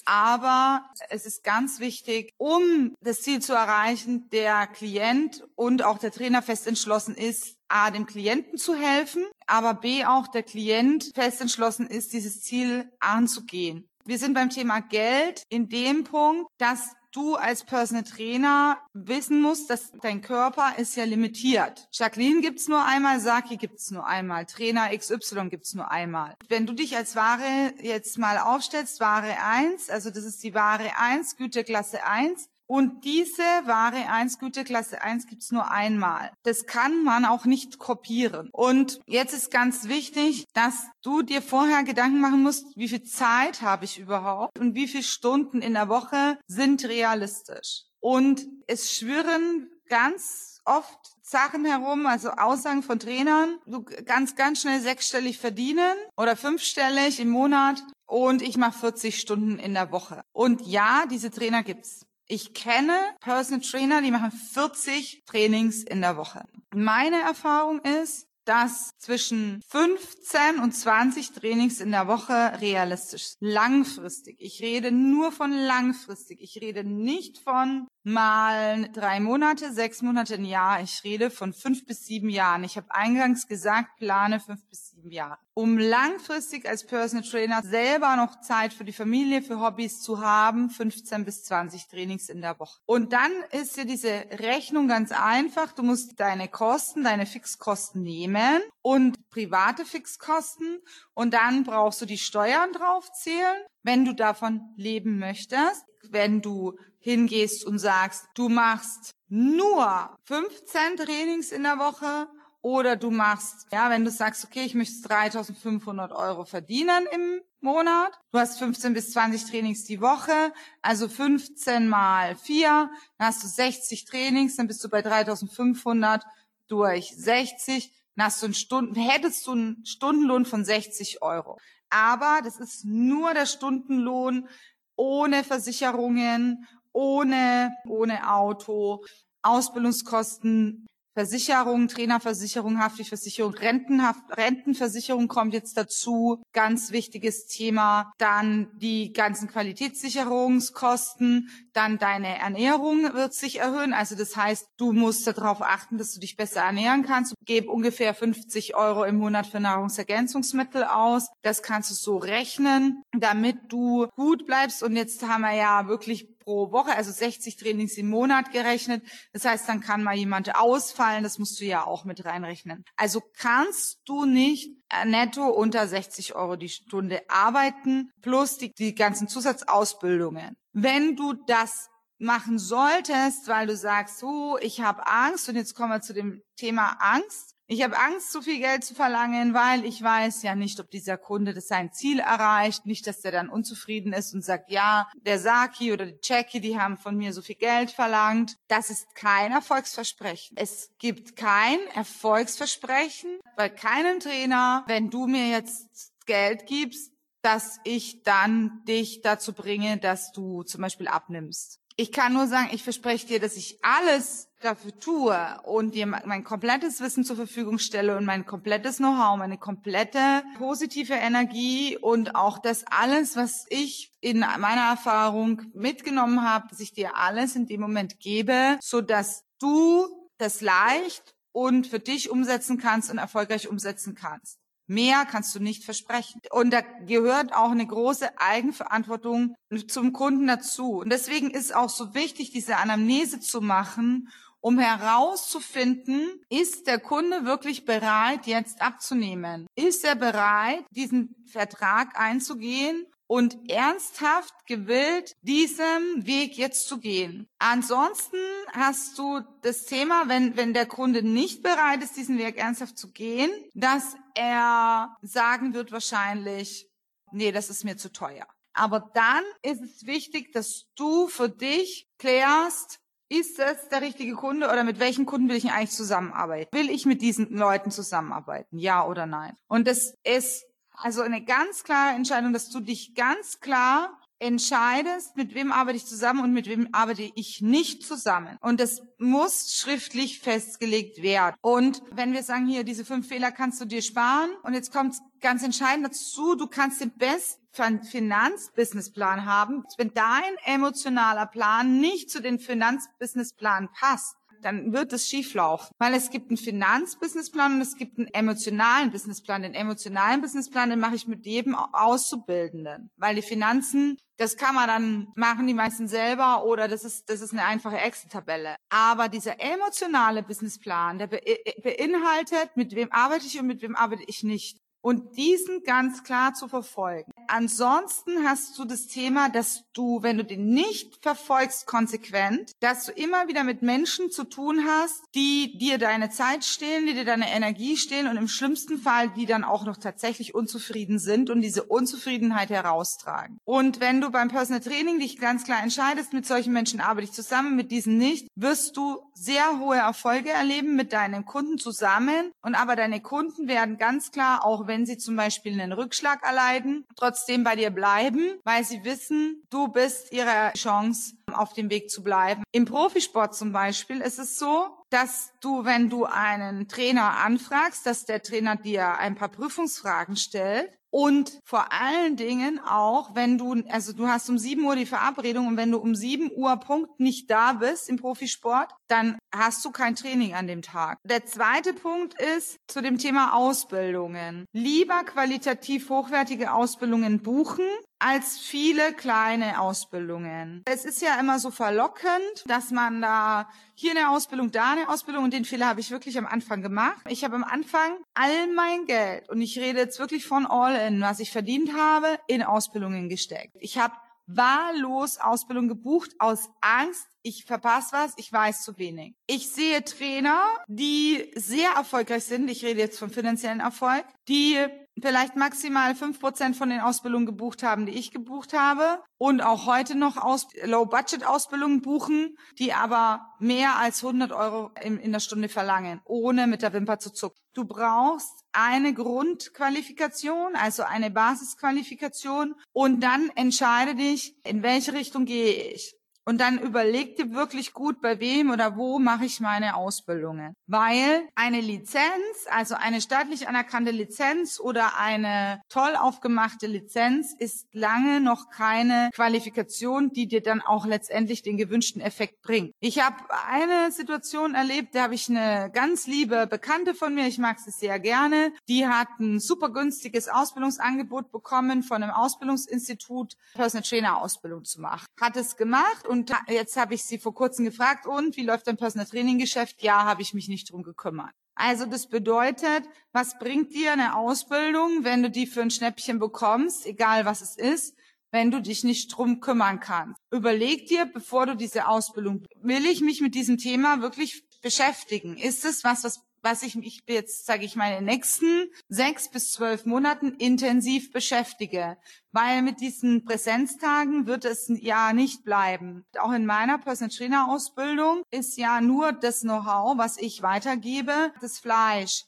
Aber 0.05 0.85
es 1.11 1.27
ist 1.27 1.45
ganz 1.45 1.79
wichtig, 1.79 2.33
um 2.39 2.95
das 3.01 3.23
Ziel 3.23 3.41
zu 3.41 3.53
erreichen, 3.53 4.29
der 4.31 4.67
Klient 4.67 5.45
und 5.55 5.85
auch 5.85 5.99
der 5.99 6.11
Trainer 6.11 6.43
fest 6.43 6.67
entschlossen 6.67 7.15
ist, 7.15 7.57
A, 7.69 7.91
dem 7.91 8.07
Klienten 8.07 8.59
zu 8.59 8.75
helfen, 8.75 9.25
aber 9.47 9.75
B, 9.75 10.05
auch 10.05 10.27
der 10.29 10.43
Klient 10.43 11.13
fest 11.15 11.41
entschlossen 11.41 11.87
ist, 11.87 12.13
dieses 12.13 12.43
Ziel 12.43 12.91
anzugehen. 12.99 13.89
Wir 14.05 14.19
sind 14.19 14.35
beim 14.35 14.51
Thema 14.51 14.81
Geld 14.81 15.45
in 15.51 15.69
dem 15.69 16.05
Punkt, 16.05 16.51
dass 16.59 16.95
du 17.13 17.37
als 17.37 17.65
Personal 17.65 18.05
Trainer 18.05 18.79
wissen 18.93 19.41
musst, 19.41 19.71
dass 19.71 19.93
dein 20.03 20.21
Körper 20.21 20.75
ist 20.77 20.97
ja 20.97 21.05
limitiert. 21.05 21.89
Jacqueline 21.93 22.41
gibt's 22.41 22.69
nur 22.69 22.85
einmal, 22.85 23.21
Saki 23.21 23.57
gibt's 23.57 23.91
nur 23.91 24.07
einmal, 24.07 24.47
Trainer 24.47 24.97
XY 24.97 25.49
gibt's 25.49 25.75
nur 25.75 25.91
einmal. 25.91 26.37
Wenn 26.49 26.67
du 26.67 26.75
dich 26.75 26.97
als 26.97 27.17
Ware 27.17 27.73
jetzt 27.81 28.19
mal 28.19 28.39
aufstellst, 28.39 29.01
Ware 29.01 29.37
1, 29.43 29.91
also 29.91 30.11
das 30.11 30.25
ist 30.25 30.43
die 30.43 30.55
Ware 30.55 30.99
1, 30.99 31.37
Güteklasse 31.37 32.05
1, 32.05 32.50
und 32.71 33.05
diese 33.05 33.43
Ware 33.65 34.09
1, 34.09 34.39
Güteklasse 34.39 35.03
1 35.03 35.27
gibt's 35.27 35.51
nur 35.51 35.73
einmal. 35.73 36.31
Das 36.45 36.67
kann 36.67 37.03
man 37.03 37.25
auch 37.25 37.45
nicht 37.45 37.81
kopieren. 37.81 38.49
Und 38.53 39.01
jetzt 39.07 39.35
ist 39.35 39.51
ganz 39.51 39.89
wichtig, 39.89 40.47
dass 40.53 40.87
du 41.03 41.23
dir 41.23 41.43
vorher 41.43 41.83
Gedanken 41.83 42.21
machen 42.21 42.45
musst, 42.45 42.67
wie 42.77 42.87
viel 42.87 43.03
Zeit 43.03 43.61
habe 43.61 43.87
ich 43.87 43.99
überhaupt 43.99 44.57
und 44.61 44.77
wie 44.77 44.87
viele 44.87 45.03
Stunden 45.03 45.63
in 45.63 45.75
der 45.75 45.89
Woche 45.89 46.39
sind 46.47 46.85
realistisch. 46.85 47.87
Und 47.99 48.47
es 48.69 48.95
schwirren 48.95 49.69
ganz 49.89 50.61
oft 50.65 50.97
Sachen 51.23 51.65
herum, 51.65 52.07
also 52.07 52.31
Aussagen 52.31 52.85
von 52.85 53.01
Trainern, 53.01 53.59
du 53.67 53.83
ganz, 53.83 54.37
ganz 54.37 54.61
schnell 54.61 54.79
sechsstellig 54.79 55.39
verdienen 55.39 55.97
oder 56.17 56.37
fünfstellig 56.37 57.19
im 57.19 57.31
Monat 57.31 57.83
und 58.07 58.43
ich 58.43 58.57
mache 58.57 58.79
40 58.79 59.19
Stunden 59.19 59.59
in 59.59 59.75
der 59.75 59.91
Woche. 59.91 60.23
Und 60.33 60.65
ja, 60.69 61.07
diese 61.11 61.33
Trainer 61.33 61.65
gibt's. 61.65 62.07
Ich 62.33 62.55
kenne 62.55 62.97
Personal 63.19 63.61
Trainer, 63.61 64.03
die 64.03 64.13
machen 64.13 64.31
40 64.31 65.25
Trainings 65.27 65.83
in 65.83 66.01
der 66.01 66.17
Woche. 66.17 66.45
Meine 66.73 67.21
Erfahrung 67.23 67.81
ist, 67.81 68.29
dass 68.45 68.93
zwischen 68.99 69.61
15 69.69 70.61
und 70.63 70.71
20 70.71 71.33
Trainings 71.33 71.81
in 71.81 71.91
der 71.91 72.07
Woche 72.07 72.61
realistisch 72.61 73.23
ist. 73.23 73.37
Langfristig. 73.41 74.37
Ich 74.39 74.63
rede 74.63 74.93
nur 74.93 75.33
von 75.33 75.51
langfristig. 75.51 76.41
Ich 76.41 76.61
rede 76.61 76.85
nicht 76.85 77.39
von 77.39 77.89
mal 78.05 78.89
drei 78.93 79.19
Monate, 79.19 79.73
sechs 79.73 80.01
Monate, 80.01 80.35
ein 80.35 80.45
Jahr. 80.45 80.81
Ich 80.83 81.03
rede 81.03 81.31
von 81.31 81.53
fünf 81.53 81.85
bis 81.85 82.07
sieben 82.07 82.31
Jahren. 82.31 82.63
Ich 82.63 82.77
habe 82.77 82.95
eingangs 82.95 83.49
gesagt, 83.49 83.97
plane 83.99 84.39
fünf 84.39 84.65
bis 84.69 84.90
sieben 85.01 85.13
Jahre. 85.13 85.39
Um 85.55 85.79
langfristig 85.79 86.69
als 86.69 86.85
Personal 86.85 87.27
Trainer 87.27 87.63
selber 87.63 88.17
noch 88.17 88.41
Zeit 88.41 88.73
für 88.73 88.85
die 88.85 88.93
Familie, 88.93 89.43
für 89.43 89.61
Hobbys 89.61 90.01
zu 90.01 90.21
haben, 90.21 90.71
15 90.71 91.25
bis 91.25 91.45
20 91.45 91.89
Trainings 91.89 92.29
in 92.29 92.41
der 92.41 92.59
Woche. 92.59 92.81
Und 92.87 93.13
dann 93.13 93.33
ist 93.53 93.77
ja 93.77 93.85
diese 93.85 94.11
Rechnung 94.11 94.89
ganz 94.89 95.13
einfach. 95.13 95.73
Du 95.73 95.83
musst 95.83 96.21
deine 96.21 96.49
Kosten, 96.49 97.05
deine 97.05 97.27
Fixkosten 97.27 98.03
nehmen 98.03 98.61
und 98.83 99.31
private 99.31 99.85
Fixkosten 99.85 100.81
und 101.15 101.35
dann 101.35 101.65
brauchst 101.65 102.01
du 102.01 102.07
die 102.07 102.19
Steuern 102.19 102.73
draufzählen, 102.73 103.57
wenn 103.83 104.05
du 104.05 104.15
davon 104.15 104.61
leben 104.77 105.19
möchtest. 105.19 105.85
Wenn 106.09 106.41
du 106.41 106.79
hingehst 106.99 107.65
und 107.65 107.79
sagst, 107.79 108.27
du 108.35 108.49
machst 108.49 109.15
nur 109.29 110.17
15 110.25 110.97
Trainings 110.97 111.53
in 111.53 111.63
der 111.63 111.79
Woche 111.79 112.29
oder 112.63 112.97
du 112.97 113.11
machst, 113.11 113.67
ja, 113.73 113.89
wenn 113.91 114.05
du 114.05 114.11
sagst, 114.11 114.45
okay, 114.45 114.65
ich 114.65 114.75
möchte 114.75 115.09
3500 115.09 116.13
Euro 116.13 116.45
verdienen 116.45 117.07
im 117.13 117.41
Monat, 117.61 118.13
du 118.33 118.39
hast 118.39 118.59
15 118.59 118.93
bis 118.93 119.13
20 119.13 119.51
Trainings 119.51 119.85
die 119.85 120.01
Woche, 120.01 120.53
also 120.83 121.09
15 121.09 121.89
mal 121.89 122.37
4, 122.37 122.91
dann 123.19 123.27
hast 123.27 123.43
du 123.43 123.49
60 123.49 124.05
Trainings, 124.05 124.57
dann 124.57 124.67
bist 124.67 124.85
du 124.85 124.89
bei 124.89 125.03
3500 125.03 126.25
durch 126.69 127.15
60, 127.17 127.93
dann 128.17 128.27
hast 128.27 128.43
du 128.43 128.47
einen 128.47 128.55
Stunden, 128.55 128.95
hättest 128.95 129.47
du 129.47 129.53
einen 129.53 129.85
Stundenlohn 129.87 130.45
von 130.45 130.65
60 130.65 131.23
Euro. 131.23 131.59
Aber 131.89 132.41
das 132.45 132.61
ist 132.61 132.85
nur 132.85 133.35
der 133.35 133.47
Stundenlohn 133.47 134.49
ohne 134.97 135.45
Versicherungen, 135.45 136.67
ohne, 136.93 137.75
ohne 137.89 138.31
Auto, 138.31 139.05
Ausbildungskosten, 139.43 140.87
Versicherung, 141.15 141.89
Trainerversicherung, 141.89 142.79
Haftpflichtversicherung, 142.79 143.55
Rentenhaft, 143.55 144.23
Rentenversicherung 144.37 145.29
kommt 145.29 145.55
jetzt 145.55 145.77
dazu. 145.77 146.43
Ganz 146.53 146.93
wichtiges 146.93 147.47
Thema. 147.47 148.13
Dann 148.19 148.69
die 148.79 149.13
ganzen 149.13 149.49
Qualitätssicherungskosten. 149.49 151.49
Dann 151.73 151.99
deine 151.99 152.39
Ernährung 152.39 153.15
wird 153.15 153.35
sich 153.35 153.59
erhöhen. 153.59 153.93
Also 153.93 154.15
das 154.15 154.37
heißt, 154.37 154.69
du 154.77 154.93
musst 154.93 155.27
darauf 155.27 155.63
achten, 155.63 155.99
dass 155.99 156.13
du 156.13 156.21
dich 156.21 156.37
besser 156.37 156.63
ernähren 156.63 157.03
kannst. 157.03 157.35
Gib 157.51 157.69
ungefähr 157.69 158.15
50 158.15 158.77
Euro 158.77 159.03
im 159.03 159.17
Monat 159.17 159.45
für 159.45 159.59
Nahrungsergänzungsmittel 159.59 160.85
aus. 160.85 161.31
Das 161.43 161.65
kannst 161.65 161.91
du 161.91 161.95
so 161.95 162.17
rechnen, 162.17 163.03
damit 163.11 163.57
du 163.67 164.07
gut 164.15 164.47
bleibst. 164.47 164.85
Und 164.85 164.95
jetzt 164.95 165.27
haben 165.27 165.41
wir 165.41 165.57
ja 165.57 165.89
wirklich 165.89 166.39
pro 166.39 166.71
Woche, 166.71 166.95
also 166.95 167.11
60 167.11 167.57
Trainings 167.57 167.97
im 167.97 168.09
Monat 168.09 168.53
gerechnet. 168.53 169.03
Das 169.33 169.45
heißt, 169.45 169.69
dann 169.69 169.81
kann 169.81 170.05
mal 170.05 170.15
jemand 170.15 170.55
ausfallen, 170.55 171.25
das 171.25 171.41
musst 171.41 171.61
du 171.61 171.65
ja 171.65 171.85
auch 171.85 172.05
mit 172.05 172.25
reinrechnen. 172.25 172.85
Also 172.95 173.21
kannst 173.37 173.99
du 174.05 174.27
nicht 174.27 174.71
äh, 174.89 175.05
netto 175.05 175.49
unter 175.49 175.89
60 175.89 176.37
Euro 176.37 176.55
die 176.55 176.69
Stunde 176.69 177.21
arbeiten, 177.27 178.13
plus 178.23 178.59
die, 178.59 178.73
die 178.75 178.95
ganzen 178.95 179.27
Zusatzausbildungen. 179.27 180.55
Wenn 180.73 181.17
du 181.17 181.33
das 181.49 181.89
machen 182.21 182.59
solltest, 182.59 183.49
weil 183.49 183.67
du 183.67 183.77
sagst, 183.77 184.23
oh, 184.23 184.59
ich 184.61 184.81
habe 184.81 185.07
Angst 185.07 185.49
und 185.49 185.57
jetzt 185.57 185.75
kommen 185.75 185.93
wir 185.93 186.01
zu 186.01 186.13
dem 186.13 186.43
Thema 186.57 186.97
Angst. 187.01 187.57
Ich 187.67 187.85
habe 187.85 187.97
Angst, 187.97 188.33
zu 188.33 188.43
viel 188.43 188.59
Geld 188.59 188.85
zu 188.85 188.97
verlangen, 188.97 189.55
weil 189.55 189.85
ich 189.85 190.03
weiß 190.03 190.43
ja 190.43 190.57
nicht, 190.57 190.81
ob 190.81 190.91
dieser 190.91 191.17
Kunde 191.17 191.55
das 191.55 191.69
sein 191.69 191.93
Ziel 191.93 192.19
erreicht, 192.19 192.85
nicht, 192.85 193.07
dass 193.07 193.21
der 193.21 193.31
dann 193.31 193.49
unzufrieden 193.49 194.13
ist 194.13 194.35
und 194.35 194.45
sagt, 194.45 194.73
ja, 194.73 195.09
der 195.15 195.39
Saki 195.39 195.93
oder 195.93 196.07
die 196.07 196.19
Jackie, 196.21 196.61
die 196.61 196.81
haben 196.81 196.97
von 196.97 197.17
mir 197.17 197.33
so 197.33 197.43
viel 197.43 197.55
Geld 197.55 197.93
verlangt. 197.93 198.57
Das 198.67 198.91
ist 198.91 199.15
kein 199.15 199.53
Erfolgsversprechen. 199.53 200.57
Es 200.57 200.91
gibt 200.99 201.37
kein 201.37 201.79
Erfolgsversprechen 201.95 203.39
bei 203.57 203.69
keinem 203.69 204.19
Trainer, 204.19 204.85
wenn 204.89 205.09
du 205.09 205.29
mir 205.29 205.49
jetzt 205.49 206.13
Geld 206.27 206.67
gibst, 206.67 207.13
dass 207.43 207.79
ich 207.85 208.23
dann 208.25 208.83
dich 208.85 209.23
dazu 209.23 209.53
bringe, 209.53 209.97
dass 209.99 210.33
du 210.33 210.65
zum 210.65 210.83
Beispiel 210.83 211.09
abnimmst. 211.09 211.80
Ich 211.97 212.13
kann 212.13 212.33
nur 212.33 212.47
sagen, 212.47 212.71
ich 212.73 212.83
verspreche 212.83 213.27
dir, 213.27 213.41
dass 213.41 213.57
ich 213.57 213.79
alles 213.83 214.49
dafür 214.61 214.99
tue 214.99 215.61
und 215.65 215.95
dir 215.95 216.07
mein 216.07 216.45
komplettes 216.45 217.01
Wissen 217.01 217.25
zur 217.25 217.37
Verfügung 217.37 217.79
stelle 217.79 218.17
und 218.17 218.25
mein 218.25 218.47
komplettes 218.47 218.99
Know-how, 218.99 219.37
meine 219.37 219.59
komplette 219.59 220.43
positive 220.59 221.15
Energie 221.15 221.97
und 221.97 222.35
auch 222.35 222.59
das 222.59 222.85
alles, 222.87 223.37
was 223.37 223.67
ich 223.69 224.13
in 224.21 224.41
meiner 224.41 224.91
Erfahrung 224.91 225.63
mitgenommen 225.75 226.43
habe, 226.43 226.69
dass 226.69 226.81
ich 226.81 226.93
dir 226.93 227.17
alles 227.17 227.57
in 227.57 227.67
dem 227.67 227.81
Moment 227.81 228.21
gebe, 228.21 228.79
so 228.81 229.01
dass 229.01 229.45
du 229.59 230.07
das 230.39 230.61
leicht 230.61 231.35
und 231.53 231.87
für 231.87 231.99
dich 231.99 232.31
umsetzen 232.31 232.79
kannst 232.79 233.11
und 233.11 233.19
erfolgreich 233.19 233.69
umsetzen 233.69 234.15
kannst. 234.15 234.60
Mehr 234.91 235.25
kannst 235.25 235.55
du 235.55 235.61
nicht 235.61 235.85
versprechen. 235.85 236.41
Und 236.51 236.73
da 236.73 236.81
gehört 236.81 237.53
auch 237.53 237.71
eine 237.71 237.87
große 237.87 238.41
Eigenverantwortung 238.41 239.55
zum 239.87 240.13
Kunden 240.13 240.49
dazu. 240.49 240.95
Und 240.99 241.11
deswegen 241.13 241.53
ist 241.53 241.73
auch 241.73 241.89
so 241.89 242.13
wichtig, 242.13 242.51
diese 242.51 242.77
Anamnese 242.77 243.39
zu 243.39 243.61
machen, 243.61 244.31
um 244.59 244.81
herauszufinden, 244.81 246.29
ist 246.49 246.89
der 246.89 246.99
Kunde 246.99 247.45
wirklich 247.45 247.85
bereit, 247.85 248.49
jetzt 248.49 248.83
abzunehmen? 248.83 249.69
Ist 249.77 250.05
er 250.05 250.17
bereit, 250.17 250.85
diesen 250.91 251.37
Vertrag 251.47 252.19
einzugehen? 252.19 253.07
Und 253.31 253.71
ernsthaft 253.71 254.67
gewillt, 254.67 255.37
diesem 255.43 256.27
Weg 256.27 256.59
jetzt 256.59 256.89
zu 256.89 256.99
gehen. 256.99 257.49
Ansonsten 257.61 258.39
hast 258.73 259.17
du 259.17 259.41
das 259.63 259.85
Thema, 259.85 260.25
wenn, 260.27 260.57
wenn 260.57 260.75
der 260.75 260.87
Kunde 260.87 261.23
nicht 261.23 261.63
bereit 261.63 262.03
ist, 262.03 262.17
diesen 262.17 262.39
Weg 262.39 262.59
ernsthaft 262.59 262.99
zu 262.99 263.13
gehen, 263.13 263.53
dass 263.73 264.17
er 264.35 265.17
sagen 265.23 265.75
wird 265.75 265.93
wahrscheinlich, 265.93 266.91
nee, 267.31 267.53
das 267.53 267.71
ist 267.71 267.85
mir 267.85 267.97
zu 267.97 268.13
teuer. 268.13 268.49
Aber 268.73 269.09
dann 269.15 269.45
ist 269.63 269.81
es 269.81 270.07
wichtig, 270.07 270.53
dass 270.53 270.87
du 270.97 271.29
für 271.29 271.49
dich 271.49 272.09
klärst, 272.19 272.99
ist 273.29 273.61
es 273.61 273.89
der 273.91 274.03
richtige 274.03 274.35
Kunde 274.35 274.67
oder 274.67 274.83
mit 274.83 274.99
welchen 274.99 275.25
Kunden 275.25 275.49
will 275.49 275.57
ich 275.57 275.71
eigentlich 275.71 275.93
zusammenarbeiten? 275.93 276.77
Will 276.77 276.91
ich 276.91 277.07
mit 277.07 277.23
diesen 277.23 277.49
Leuten 277.51 277.93
zusammenarbeiten? 277.93 278.77
Ja 278.77 279.07
oder 279.07 279.27
nein? 279.27 279.55
Und 279.69 279.87
das 279.87 280.17
ist 280.25 280.65
also 281.03 281.23
eine 281.23 281.43
ganz 281.43 281.85
klare 281.85 282.15
Entscheidung, 282.15 282.53
dass 282.53 282.71
du 282.71 282.81
dich 282.81 283.15
ganz 283.15 283.61
klar 283.61 284.17
entscheidest, 284.41 285.37
mit 285.37 285.55
wem 285.55 285.71
arbeite 285.71 285.99
ich 285.99 286.07
zusammen 286.07 286.43
und 286.43 286.53
mit 286.53 286.67
wem 286.67 286.89
arbeite 286.93 287.31
ich 287.35 287.61
nicht 287.61 288.03
zusammen. 288.03 288.57
Und 288.61 288.81
das 288.81 289.03
muss 289.19 289.75
schriftlich 289.75 290.41
festgelegt 290.41 291.23
werden. 291.23 291.57
Und 291.61 292.03
wenn 292.13 292.33
wir 292.33 292.43
sagen, 292.43 292.67
hier, 292.67 292.85
diese 292.85 293.05
fünf 293.05 293.29
Fehler 293.29 293.53
kannst 293.53 293.81
du 293.81 293.85
dir 293.85 294.03
sparen. 294.03 294.51
Und 294.63 294.73
jetzt 294.73 294.93
kommt 294.93 295.17
ganz 295.41 295.63
entscheidend 295.63 296.07
dazu, 296.07 296.55
du 296.57 296.67
kannst 296.67 297.03
den 297.03 297.13
besten 297.13 297.61
Finanzbusinessplan 298.03 299.45
haben. 299.45 299.85
Wenn 299.99 300.13
dein 300.15 300.57
emotionaler 300.65 301.47
Plan 301.47 302.01
nicht 302.01 302.31
zu 302.31 302.41
den 302.41 302.59
Finanzbusinessplan 302.59 303.91
passt, 303.93 304.37
dann 304.65 304.93
wird 304.93 305.13
es 305.13 305.29
schieflaufen. 305.29 305.89
Weil 305.99 306.15
es 306.15 306.31
gibt 306.31 306.51
einen 306.51 306.57
Finanzbusinessplan 306.57 307.75
und 307.75 307.81
es 307.81 307.97
gibt 307.97 308.19
einen 308.19 308.29
emotionalen 308.29 309.11
Businessplan. 309.11 309.63
Den 309.63 309.75
emotionalen 309.75 310.41
Businessplan, 310.41 310.91
den 310.91 311.01
mache 311.01 311.17
ich 311.17 311.27
mit 311.27 311.47
jedem 311.47 311.75
Auszubildenden. 311.75 313.11
Weil 313.17 313.35
die 313.35 313.43
Finanzen, 313.43 314.17
das 314.37 314.57
kann 314.57 314.75
man 314.75 314.89
dann 314.89 315.29
machen, 315.35 315.67
die 315.67 315.75
meisten 315.75 316.09
selber 316.09 316.65
oder 316.65 316.89
das 316.89 317.05
ist, 317.05 317.29
das 317.29 317.41
ist 317.41 317.53
eine 317.53 317.65
einfache 317.65 317.99
Excel-Tabelle. 317.99 318.77
Aber 318.89 319.29
dieser 319.29 319.61
emotionale 319.61 320.43
Businessplan, 320.43 321.19
der 321.19 321.27
beinhaltet, 321.27 322.77
mit 322.77 322.95
wem 322.95 323.13
arbeite 323.13 323.47
ich 323.47 323.59
und 323.61 323.67
mit 323.67 323.83
wem 323.83 323.97
arbeite 323.97 324.25
ich 324.27 324.43
nicht 324.43 324.79
und 325.03 325.37
diesen 325.37 325.83
ganz 325.83 326.23
klar 326.23 326.55
zu 326.55 326.69
verfolgen. 326.69 327.33
Ansonsten 327.49 328.47
hast 328.47 328.79
du 328.79 328.85
das 328.85 329.07
Thema, 329.07 329.49
dass 329.49 329.85
du, 329.93 330.23
wenn 330.23 330.39
du 330.39 330.45
den 330.45 330.69
nicht 330.69 331.19
verfolgst 331.23 331.87
konsequent, 331.87 332.73
dass 332.81 333.07
du 333.07 333.13
immer 333.13 333.49
wieder 333.49 333.65
mit 333.65 333.83
Menschen 333.83 334.31
zu 334.31 334.45
tun 334.45 334.85
hast, 334.87 335.23
die 335.35 335.77
dir 335.79 335.99
deine 335.99 336.31
Zeit 336.31 336.65
stehlen, 336.65 337.07
die 337.07 337.15
dir 337.15 337.25
deine 337.25 337.51
Energie 337.51 337.97
stehlen 337.97 338.29
und 338.29 338.37
im 338.37 338.49
schlimmsten 338.49 338.99
Fall, 338.99 339.31
die 339.31 339.47
dann 339.47 339.65
auch 339.65 339.85
noch 339.85 339.97
tatsächlich 339.97 340.55
unzufrieden 340.55 341.19
sind 341.19 341.51
und 341.51 341.61
diese 341.61 341.85
Unzufriedenheit 341.85 342.71
heraustragen. 342.71 343.59
Und 343.65 344.01
wenn 344.01 344.21
du 344.21 344.31
beim 344.31 344.49
Personal 344.49 344.81
Training 344.81 345.19
dich 345.19 345.39
ganz 345.39 345.65
klar 345.65 345.83
entscheidest, 345.83 346.33
mit 346.33 346.47
solchen 346.47 346.73
Menschen 346.73 347.01
arbeite 347.01 347.25
ich 347.25 347.33
zusammen, 347.33 347.75
mit 347.75 347.91
diesen 347.91 348.19
nicht, 348.19 348.49
wirst 348.55 348.97
du 348.97 349.19
sehr 349.35 349.79
hohe 349.81 349.97
Erfolge 349.97 350.51
erleben 350.51 350.95
mit 350.95 351.13
deinen 351.13 351.45
Kunden 351.45 351.79
zusammen 351.79 352.53
und 352.63 352.75
aber 352.75 352.97
deine 352.97 353.21
Kunden 353.21 353.69
werden 353.69 353.97
ganz 353.97 354.31
klar 354.31 354.65
auch 354.65 354.87
wenn 354.91 355.07
sie 355.07 355.17
zum 355.17 355.37
Beispiel 355.37 355.81
einen 355.81 355.93
Rückschlag 355.93 356.43
erleiden, 356.45 357.07
trotzdem 357.17 357.63
bei 357.63 357.77
dir 357.77 357.91
bleiben, 357.91 358.59
weil 358.65 358.85
sie 358.85 359.05
wissen, 359.05 359.63
du 359.71 359.89
bist 359.89 360.33
ihre 360.33 360.73
Chance, 360.77 361.37
auf 361.53 361.73
dem 361.73 361.91
Weg 361.91 362.11
zu 362.11 362.23
bleiben. 362.23 362.63
Im 362.73 362.85
Profisport 362.85 363.55
zum 363.55 363.73
Beispiel 363.73 364.21
ist 364.21 364.39
es 364.39 364.59
so, 364.59 364.87
dass 365.11 365.53
du, 365.61 365.85
wenn 365.85 366.09
du 366.09 366.25
einen 366.25 366.89
Trainer 366.89 367.39
anfragst, 367.39 368.07
dass 368.07 368.25
der 368.25 368.43
Trainer 368.43 368.77
dir 368.77 369.19
ein 369.19 369.35
paar 369.35 369.49
Prüfungsfragen 369.49 370.37
stellt 370.37 371.00
und 371.11 371.59
vor 371.65 371.93
allen 371.93 372.37
Dingen 372.37 372.81
auch, 372.81 373.35
wenn 373.35 373.59
du, 373.59 373.83
also 373.89 374.13
du 374.13 374.29
hast 374.29 374.49
um 374.49 374.59
7 374.59 374.83
Uhr 374.85 374.97
die 374.97 375.07
Verabredung 375.07 375.67
und 375.67 375.77
wenn 375.77 375.91
du 375.91 375.99
um 375.99 376.15
7 376.15 376.51
Uhr 376.55 376.77
Punkt 376.77 377.19
nicht 377.19 377.51
da 377.51 377.73
bist 377.75 378.09
im 378.09 378.17
Profisport, 378.17 378.93
dann 379.09 379.39
hast 379.55 379.85
du 379.85 379.91
kein 379.91 380.15
Training 380.15 380.55
an 380.55 380.67
dem 380.67 380.83
Tag. 380.83 381.19
Der 381.25 381.45
zweite 381.45 381.93
Punkt 381.93 382.35
ist 382.41 382.79
zu 382.87 383.03
dem 383.03 383.19
Thema 383.19 383.55
Ausbildungen. 383.55 384.65
Lieber 384.73 385.25
qualitativ 385.25 386.09
hochwertige 386.09 386.73
Ausbildungen 386.73 387.43
buchen, 387.43 387.87
als 388.21 388.59
viele 388.59 389.13
kleine 389.15 389.81
Ausbildungen. 389.81 390.83
Es 390.85 391.05
ist 391.05 391.23
ja 391.23 391.41
immer 391.41 391.59
so 391.59 391.71
verlockend, 391.71 392.65
dass 392.67 392.91
man 392.91 393.23
da 393.23 393.69
hier 393.95 394.13
eine 394.13 394.31
Ausbildung, 394.31 394.71
da 394.71 394.93
eine 394.93 395.09
Ausbildung 395.09 395.45
und 395.45 395.53
den 395.53 395.65
Fehler 395.65 395.87
habe 395.87 396.01
ich 396.01 396.11
wirklich 396.11 396.39
am 396.39 396.47
Anfang 396.47 396.83
gemacht. 396.83 397.21
Ich 397.29 397.45
habe 397.45 397.57
am 397.57 397.65
Anfang 397.65 398.19
all 398.35 398.73
mein 398.75 399.07
Geld 399.07 399.49
und 399.49 399.61
ich 399.61 399.79
rede 399.79 399.99
jetzt 399.99 400.19
wirklich 400.19 400.47
von 400.47 400.67
all 400.67 400.95
in, 401.09 401.21
was 401.23 401.41
ich 401.41 401.51
verdient 401.51 401.97
habe, 401.97 402.39
in 402.47 402.63
Ausbildungen 402.63 403.29
gesteckt. 403.29 403.75
Ich 403.81 403.99
habe 403.99 404.15
wahllos 404.47 405.39
Ausbildung 405.39 405.89
gebucht 405.89 406.33
aus 406.39 406.69
Angst, 406.81 407.27
ich 407.43 407.65
verpasse 407.65 408.13
was, 408.13 408.35
ich 408.37 408.53
weiß 408.53 408.83
zu 408.83 408.99
wenig. 408.99 409.35
Ich 409.47 409.71
sehe 409.71 410.05
Trainer, 410.05 410.63
die 410.89 411.51
sehr 411.55 411.91
erfolgreich 411.97 412.45
sind, 412.45 412.71
ich 412.71 412.85
rede 412.85 413.01
jetzt 413.01 413.19
vom 413.19 413.31
finanziellen 413.31 413.81
Erfolg, 413.81 414.25
die 414.49 414.77
vielleicht 415.21 415.57
maximal 415.57 416.15
fünf 416.15 416.41
Prozent 416.41 416.77
von 416.77 416.91
den 416.91 417.01
Ausbildungen 417.01 417.47
gebucht 417.47 417.83
haben, 417.83 418.07
die 418.07 418.13
ich 418.13 418.31
gebucht 418.31 418.73
habe 418.73 419.23
und 419.39 419.61
auch 419.61 419.87
heute 419.87 420.15
noch 420.15 420.37
Low-Budget-Ausbildungen 420.85 422.03
buchen, 422.03 422.57
die 422.79 422.93
aber 422.93 423.55
mehr 423.59 423.97
als 423.97 424.25
100 424.25 424.53
Euro 424.53 424.91
in, 425.03 425.19
in 425.19 425.33
der 425.33 425.41
Stunde 425.41 425.69
verlangen, 425.69 426.21
ohne 426.25 426.67
mit 426.67 426.83
der 426.83 426.93
Wimper 426.93 427.19
zu 427.19 427.33
zucken. 427.33 427.61
Du 427.75 427.85
brauchst 427.85 428.65
eine 428.73 429.15
Grundqualifikation, 429.15 430.75
also 430.75 431.03
eine 431.03 431.31
Basisqualifikation 431.31 432.75
und 432.93 433.21
dann 433.21 433.51
entscheide 433.55 434.15
dich, 434.15 434.57
in 434.65 434.83
welche 434.83 435.13
Richtung 435.13 435.45
gehe 435.45 435.93
ich. 435.93 436.20
Und 436.51 436.61
dann 436.61 436.81
überleg 436.81 437.37
dir 437.37 437.53
wirklich 437.53 437.93
gut, 437.93 438.21
bei 438.21 438.41
wem 438.41 438.73
oder 438.73 438.97
wo 438.97 439.21
mache 439.21 439.45
ich 439.45 439.61
meine 439.61 439.95
Ausbildungen. 439.95 440.75
Weil 440.89 441.49
eine 441.55 441.81
Lizenz, 441.81 442.67
also 442.69 442.97
eine 442.97 443.21
staatlich 443.21 443.69
anerkannte 443.69 444.11
Lizenz 444.11 444.81
oder 444.81 445.17
eine 445.17 445.81
toll 445.89 446.17
aufgemachte 446.17 446.89
Lizenz 446.89 447.55
ist 447.57 447.87
lange 447.93 448.41
noch 448.41 448.69
keine 448.69 449.31
Qualifikation, 449.33 450.33
die 450.33 450.49
dir 450.49 450.61
dann 450.61 450.81
auch 450.81 451.07
letztendlich 451.07 451.63
den 451.63 451.77
gewünschten 451.77 452.21
Effekt 452.21 452.63
bringt. 452.63 452.95
Ich 452.99 453.21
habe 453.25 453.37
eine 453.69 454.11
Situation 454.11 454.75
erlebt, 454.75 455.15
da 455.15 455.23
habe 455.23 455.37
ich 455.37 455.49
eine 455.49 455.89
ganz 455.95 456.27
liebe 456.27 456.67
Bekannte 456.67 457.15
von 457.15 457.33
mir, 457.33 457.47
ich 457.47 457.59
mag 457.59 457.79
sie 457.79 457.93
sehr 457.93 458.19
gerne, 458.19 458.73
die 458.89 459.07
hat 459.07 459.29
ein 459.39 459.61
super 459.61 459.91
günstiges 459.91 460.49
Ausbildungsangebot 460.49 461.53
bekommen 461.53 462.03
von 462.03 462.25
einem 462.25 462.33
Ausbildungsinstitut, 462.33 463.57
Personal 463.75 464.03
Trainer 464.03 464.43
Ausbildung 464.43 464.85
zu 464.85 465.01
machen. 465.01 465.27
Hat 465.41 465.57
es 465.57 465.77
gemacht 465.77 466.27
und 466.27 466.40
jetzt 466.69 466.97
habe 466.97 467.15
ich 467.15 467.25
sie 467.25 467.39
vor 467.39 467.55
kurzem 467.55 467.85
gefragt, 467.85 468.27
und 468.27 468.57
wie 468.57 468.65
läuft 468.65 468.87
dein 468.87 468.97
Personal 468.97 469.27
Training 469.27 469.59
Geschäft? 469.59 470.03
Ja, 470.03 470.25
habe 470.25 470.43
ich 470.43 470.55
mich 470.55 470.69
nicht 470.69 470.91
drum 470.91 471.03
gekümmert. 471.03 471.53
Also 471.75 472.05
das 472.07 472.29
bedeutet, 472.29 473.09
was 473.33 473.59
bringt 473.59 473.95
dir 473.95 474.13
eine 474.13 474.37
Ausbildung, 474.37 475.25
wenn 475.25 475.43
du 475.43 475.51
die 475.51 475.67
für 475.67 475.83
ein 475.83 475.91
Schnäppchen 475.91 476.39
bekommst, 476.39 477.07
egal 477.07 477.47
was 477.47 477.63
es 477.63 477.77
ist, 477.77 478.15
wenn 478.51 478.71
du 478.71 478.83
dich 478.83 479.05
nicht 479.05 479.35
drum 479.35 479.61
kümmern 479.61 480.01
kannst. 480.01 480.41
Überleg 480.51 481.07
dir, 481.07 481.27
bevor 481.27 481.67
du 481.67 481.77
diese 481.77 482.09
Ausbildung, 482.09 482.65
will 482.83 483.07
ich 483.07 483.21
mich 483.21 483.41
mit 483.41 483.55
diesem 483.55 483.79
Thema 483.79 484.21
wirklich 484.21 484.65
beschäftigen? 484.81 485.57
Ist 485.57 485.85
es 485.85 486.05
was, 486.05 486.25
was 486.25 486.41
was 486.63 486.83
ich 486.83 486.95
mich 486.95 487.23
jetzt, 487.27 487.67
sage 487.67 487.85
ich 487.85 487.97
mal, 487.97 488.11
in 488.11 488.17
den 488.17 488.25
nächsten 488.25 488.91
sechs 489.09 489.51
bis 489.51 489.73
zwölf 489.73 490.05
Monaten 490.05 490.55
intensiv 490.55 491.33
beschäftige. 491.33 492.19
Weil 492.53 492.83
mit 492.83 493.01
diesen 493.01 493.45
Präsenztagen 493.45 494.47
wird 494.47 494.65
es 494.65 494.87
ja 494.89 495.33
nicht 495.33 495.65
bleiben. 495.65 496.25
Auch 496.39 496.53
in 496.53 496.67
meiner 496.67 496.99
Personal 496.99 497.35
Trainer 497.35 497.69
Ausbildung 497.71 498.43
ist 498.51 498.77
ja 498.77 499.01
nur 499.01 499.33
das 499.33 499.61
Know-how, 499.61 500.19
was 500.19 500.37
ich 500.37 500.63
weitergebe, 500.63 501.53
das 501.61 501.79
Fleisch. 501.79 502.45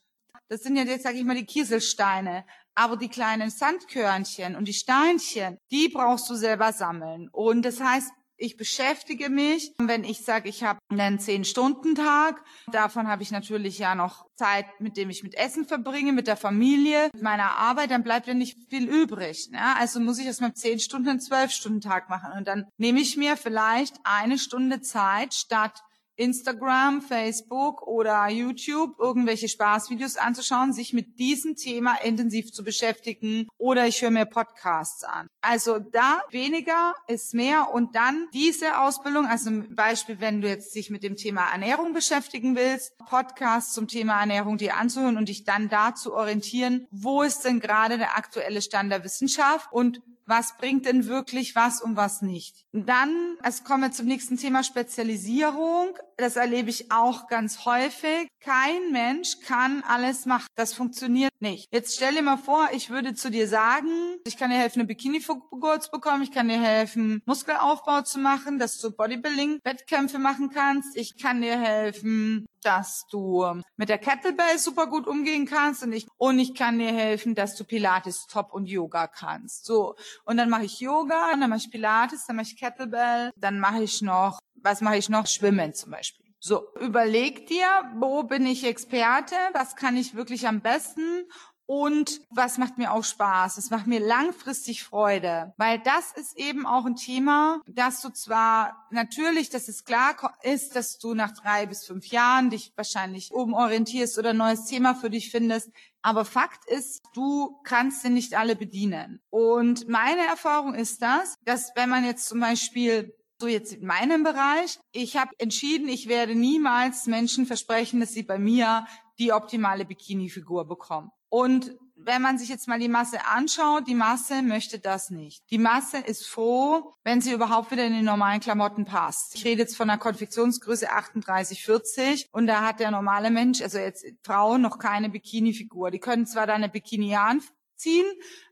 Das 0.48 0.62
sind 0.62 0.76
ja 0.76 0.82
jetzt, 0.82 1.04
sage 1.04 1.18
ich 1.18 1.24
mal, 1.24 1.36
die 1.36 1.46
Kieselsteine. 1.46 2.44
Aber 2.74 2.96
die 2.96 3.08
kleinen 3.08 3.50
Sandkörnchen 3.50 4.56
und 4.56 4.66
die 4.66 4.72
Steinchen, 4.72 5.58
die 5.70 5.88
brauchst 5.88 6.28
du 6.30 6.34
selber 6.34 6.72
sammeln. 6.72 7.28
Und 7.30 7.62
das 7.62 7.80
heißt, 7.80 8.10
ich 8.42 8.56
beschäftige 8.56 9.30
mich, 9.30 9.72
wenn 9.78 10.02
ich 10.02 10.24
sage, 10.24 10.48
ich 10.48 10.64
habe 10.64 10.80
einen 10.88 11.20
Zehn-Stunden-Tag. 11.20 12.42
Davon 12.72 13.06
habe 13.06 13.22
ich 13.22 13.30
natürlich 13.30 13.78
ja 13.78 13.94
noch 13.94 14.26
Zeit, 14.34 14.66
mit 14.80 14.96
dem 14.96 15.10
ich 15.10 15.22
mit 15.22 15.36
Essen 15.36 15.64
verbringe, 15.64 16.12
mit 16.12 16.26
der 16.26 16.36
Familie, 16.36 17.08
mit 17.12 17.22
meiner 17.22 17.56
Arbeit, 17.56 17.92
dann 17.92 18.02
bleibt 18.02 18.26
ja 18.26 18.34
nicht 18.34 18.58
viel 18.68 18.88
übrig. 18.88 19.48
Ne? 19.52 19.60
Also 19.78 20.00
muss 20.00 20.18
ich 20.18 20.28
aus 20.28 20.40
meinem 20.40 20.56
zehn 20.56 20.80
Stunden 20.80 21.08
einen 21.08 21.20
Zwölf-Stunden-Tag 21.20 22.08
machen. 22.08 22.32
Und 22.36 22.48
dann 22.48 22.66
nehme 22.78 23.00
ich 23.00 23.16
mir 23.16 23.36
vielleicht 23.36 23.94
eine 24.02 24.38
Stunde 24.38 24.80
Zeit 24.80 25.34
statt 25.34 25.80
Instagram, 26.16 27.00
Facebook 27.02 27.82
oder 27.82 28.28
YouTube 28.28 28.98
irgendwelche 28.98 29.48
Spaßvideos 29.48 30.16
anzuschauen, 30.16 30.72
sich 30.72 30.92
mit 30.92 31.18
diesem 31.18 31.56
Thema 31.56 31.96
intensiv 32.02 32.52
zu 32.52 32.64
beschäftigen 32.64 33.48
oder 33.58 33.86
ich 33.86 34.02
höre 34.02 34.10
mir 34.10 34.26
Podcasts 34.26 35.04
an. 35.04 35.28
Also 35.40 35.78
da 35.78 36.22
weniger 36.30 36.94
ist 37.06 37.34
mehr 37.34 37.72
und 37.72 37.96
dann 37.96 38.28
diese 38.32 38.80
Ausbildung, 38.80 39.26
also 39.26 39.46
zum 39.46 39.74
Beispiel, 39.74 40.20
wenn 40.20 40.40
du 40.40 40.48
jetzt 40.48 40.74
dich 40.74 40.90
mit 40.90 41.02
dem 41.02 41.16
Thema 41.16 41.50
Ernährung 41.50 41.92
beschäftigen 41.92 42.56
willst, 42.56 42.96
Podcasts 42.98 43.72
zum 43.72 43.88
Thema 43.88 44.20
Ernährung 44.20 44.58
dir 44.58 44.76
anzuhören 44.76 45.16
und 45.16 45.28
dich 45.28 45.44
dann 45.44 45.68
dazu 45.68 46.14
orientieren, 46.14 46.86
wo 46.90 47.22
ist 47.22 47.44
denn 47.44 47.60
gerade 47.60 47.98
der 47.98 48.16
aktuelle 48.16 48.62
Stand 48.62 48.92
der 48.92 49.04
Wissenschaft 49.04 49.72
und 49.72 50.00
was 50.26 50.56
bringt 50.56 50.86
denn 50.86 51.06
wirklich 51.06 51.54
was 51.54 51.82
und 51.82 51.96
was 51.96 52.22
nicht. 52.22 52.64
Und 52.72 52.88
dann, 52.88 53.36
es 53.42 53.64
kommen 53.64 53.82
wir 53.82 53.92
zum 53.92 54.06
nächsten 54.06 54.36
Thema 54.36 54.62
Spezialisierung. 54.62 55.96
Das 56.16 56.36
erlebe 56.36 56.70
ich 56.70 56.90
auch 56.92 57.26
ganz 57.28 57.64
häufig. 57.64 58.28
Kein 58.40 58.92
Mensch 58.92 59.40
kann 59.40 59.82
alles 59.86 60.26
machen. 60.26 60.46
Das 60.54 60.74
funktioniert 60.74 61.32
nicht. 61.40 61.68
Jetzt 61.72 61.96
stell 61.96 62.14
dir 62.14 62.22
mal 62.22 62.36
vor, 62.36 62.68
ich 62.72 62.90
würde 62.90 63.14
zu 63.14 63.30
dir 63.30 63.48
sagen, 63.48 63.88
ich 64.26 64.36
kann 64.36 64.50
dir 64.50 64.56
helfen, 64.56 64.80
eine 64.80 64.86
Bikini-Figur 64.88 65.80
zu 65.80 65.90
bekommen, 65.90 66.22
ich 66.22 66.32
kann 66.32 66.48
dir 66.48 66.60
helfen, 66.60 67.22
Muskelaufbau 67.26 68.02
zu 68.02 68.18
machen, 68.18 68.58
dass 68.58 68.78
du 68.78 68.90
Bodybuilding-Wettkämpfe 68.90 70.18
machen 70.18 70.50
kannst, 70.50 70.96
ich 70.96 71.18
kann 71.18 71.40
dir 71.40 71.58
helfen, 71.58 72.46
dass 72.62 73.06
du 73.10 73.44
mit 73.76 73.88
der 73.88 73.98
Kettlebell 73.98 74.58
super 74.58 74.86
gut 74.86 75.06
umgehen 75.06 75.46
kannst 75.46 75.82
und 75.82 75.92
ich, 75.92 76.06
und 76.16 76.38
ich 76.38 76.54
kann 76.54 76.78
dir 76.78 76.92
helfen, 76.92 77.34
dass 77.34 77.56
du 77.56 77.64
Pilates 77.64 78.26
top 78.26 78.52
und 78.52 78.66
Yoga 78.66 79.06
kannst. 79.06 79.64
So. 79.64 79.96
Und 80.24 80.36
dann 80.36 80.50
mache 80.50 80.64
ich 80.64 80.80
Yoga, 80.80 81.30
dann 81.30 81.50
mache 81.50 81.60
ich 81.60 81.70
Pilates, 81.70 82.26
dann 82.26 82.36
mache 82.36 82.46
ich 82.46 82.56
Kettlebell, 82.56 83.30
dann 83.36 83.60
mache 83.60 83.82
ich 83.82 84.02
noch, 84.02 84.38
was 84.54 84.80
mache 84.80 84.96
ich 84.96 85.08
noch? 85.08 85.26
Schwimmen 85.26 85.74
zum 85.74 85.90
Beispiel. 85.90 86.22
So, 86.44 86.74
überleg 86.80 87.46
dir, 87.46 87.66
wo 88.00 88.24
bin 88.24 88.46
ich 88.46 88.66
Experte, 88.66 89.36
was 89.52 89.76
kann 89.76 89.96
ich 89.96 90.16
wirklich 90.16 90.48
am 90.48 90.60
besten 90.60 91.24
und 91.72 92.20
was 92.28 92.58
macht 92.58 92.76
mir 92.76 92.92
auch 92.92 93.02
Spaß? 93.02 93.56
Es 93.56 93.70
macht 93.70 93.86
mir 93.86 93.98
langfristig 93.98 94.84
Freude, 94.84 95.54
weil 95.56 95.78
das 95.78 96.12
ist 96.12 96.36
eben 96.36 96.66
auch 96.66 96.84
ein 96.84 96.96
Thema, 96.96 97.62
dass 97.66 98.02
du 98.02 98.10
zwar 98.10 98.86
natürlich, 98.90 99.48
dass 99.48 99.68
es 99.68 99.86
klar 99.86 100.36
ist, 100.42 100.76
dass 100.76 100.98
du 100.98 101.14
nach 101.14 101.32
drei 101.32 101.64
bis 101.64 101.86
fünf 101.86 102.08
Jahren 102.08 102.50
dich 102.50 102.74
wahrscheinlich 102.76 103.32
umorientierst 103.32 104.18
oder 104.18 104.30
ein 104.30 104.36
neues 104.36 104.66
Thema 104.66 104.94
für 104.94 105.08
dich 105.08 105.30
findest, 105.30 105.70
aber 106.02 106.26
Fakt 106.26 106.68
ist, 106.68 107.00
du 107.14 107.58
kannst 107.64 108.02
sie 108.02 108.10
nicht 108.10 108.34
alle 108.34 108.54
bedienen. 108.54 109.22
Und 109.30 109.88
meine 109.88 110.26
Erfahrung 110.26 110.74
ist 110.74 111.00
das, 111.00 111.36
dass 111.46 111.72
wenn 111.74 111.88
man 111.88 112.04
jetzt 112.04 112.28
zum 112.28 112.40
Beispiel 112.40 113.14
so 113.40 113.48
jetzt 113.48 113.72
in 113.72 113.86
meinem 113.86 114.24
Bereich, 114.24 114.78
ich 114.92 115.16
habe 115.16 115.30
entschieden, 115.38 115.88
ich 115.88 116.06
werde 116.06 116.34
niemals 116.34 117.06
Menschen 117.06 117.46
versprechen, 117.46 117.98
dass 118.00 118.12
sie 118.12 118.24
bei 118.24 118.38
mir 118.38 118.86
die 119.18 119.32
optimale 119.32 119.86
Bikini-Figur 119.86 120.66
bekommen. 120.66 121.10
Und 121.32 121.74
wenn 121.96 122.20
man 122.20 122.36
sich 122.36 122.50
jetzt 122.50 122.68
mal 122.68 122.78
die 122.78 122.90
Masse 122.90 123.24
anschaut, 123.26 123.86
die 123.88 123.94
Masse 123.94 124.42
möchte 124.42 124.78
das 124.78 125.08
nicht. 125.08 125.50
Die 125.50 125.56
Masse 125.56 125.96
ist 125.96 126.26
froh, 126.26 126.92
wenn 127.04 127.22
sie 127.22 127.32
überhaupt 127.32 127.70
wieder 127.70 127.86
in 127.86 127.94
die 127.94 128.02
normalen 128.02 128.40
Klamotten 128.40 128.84
passt. 128.84 129.34
Ich 129.34 129.46
rede 129.46 129.62
jetzt 129.62 129.74
von 129.74 129.88
einer 129.88 129.98
Konfektionsgröße 129.98 130.90
38, 130.90 131.64
40 131.64 132.28
und 132.32 132.48
da 132.48 132.60
hat 132.60 132.80
der 132.80 132.90
normale 132.90 133.30
Mensch, 133.30 133.62
also 133.62 133.78
jetzt 133.78 134.04
Frauen, 134.22 134.60
noch 134.60 134.78
keine 134.78 135.08
Bikini-Figur. 135.08 135.90
Die 135.90 136.00
können 136.00 136.26
zwar 136.26 136.46
da 136.46 136.52
eine 136.52 136.68
Bikini 136.68 137.16
anziehen, 137.16 138.06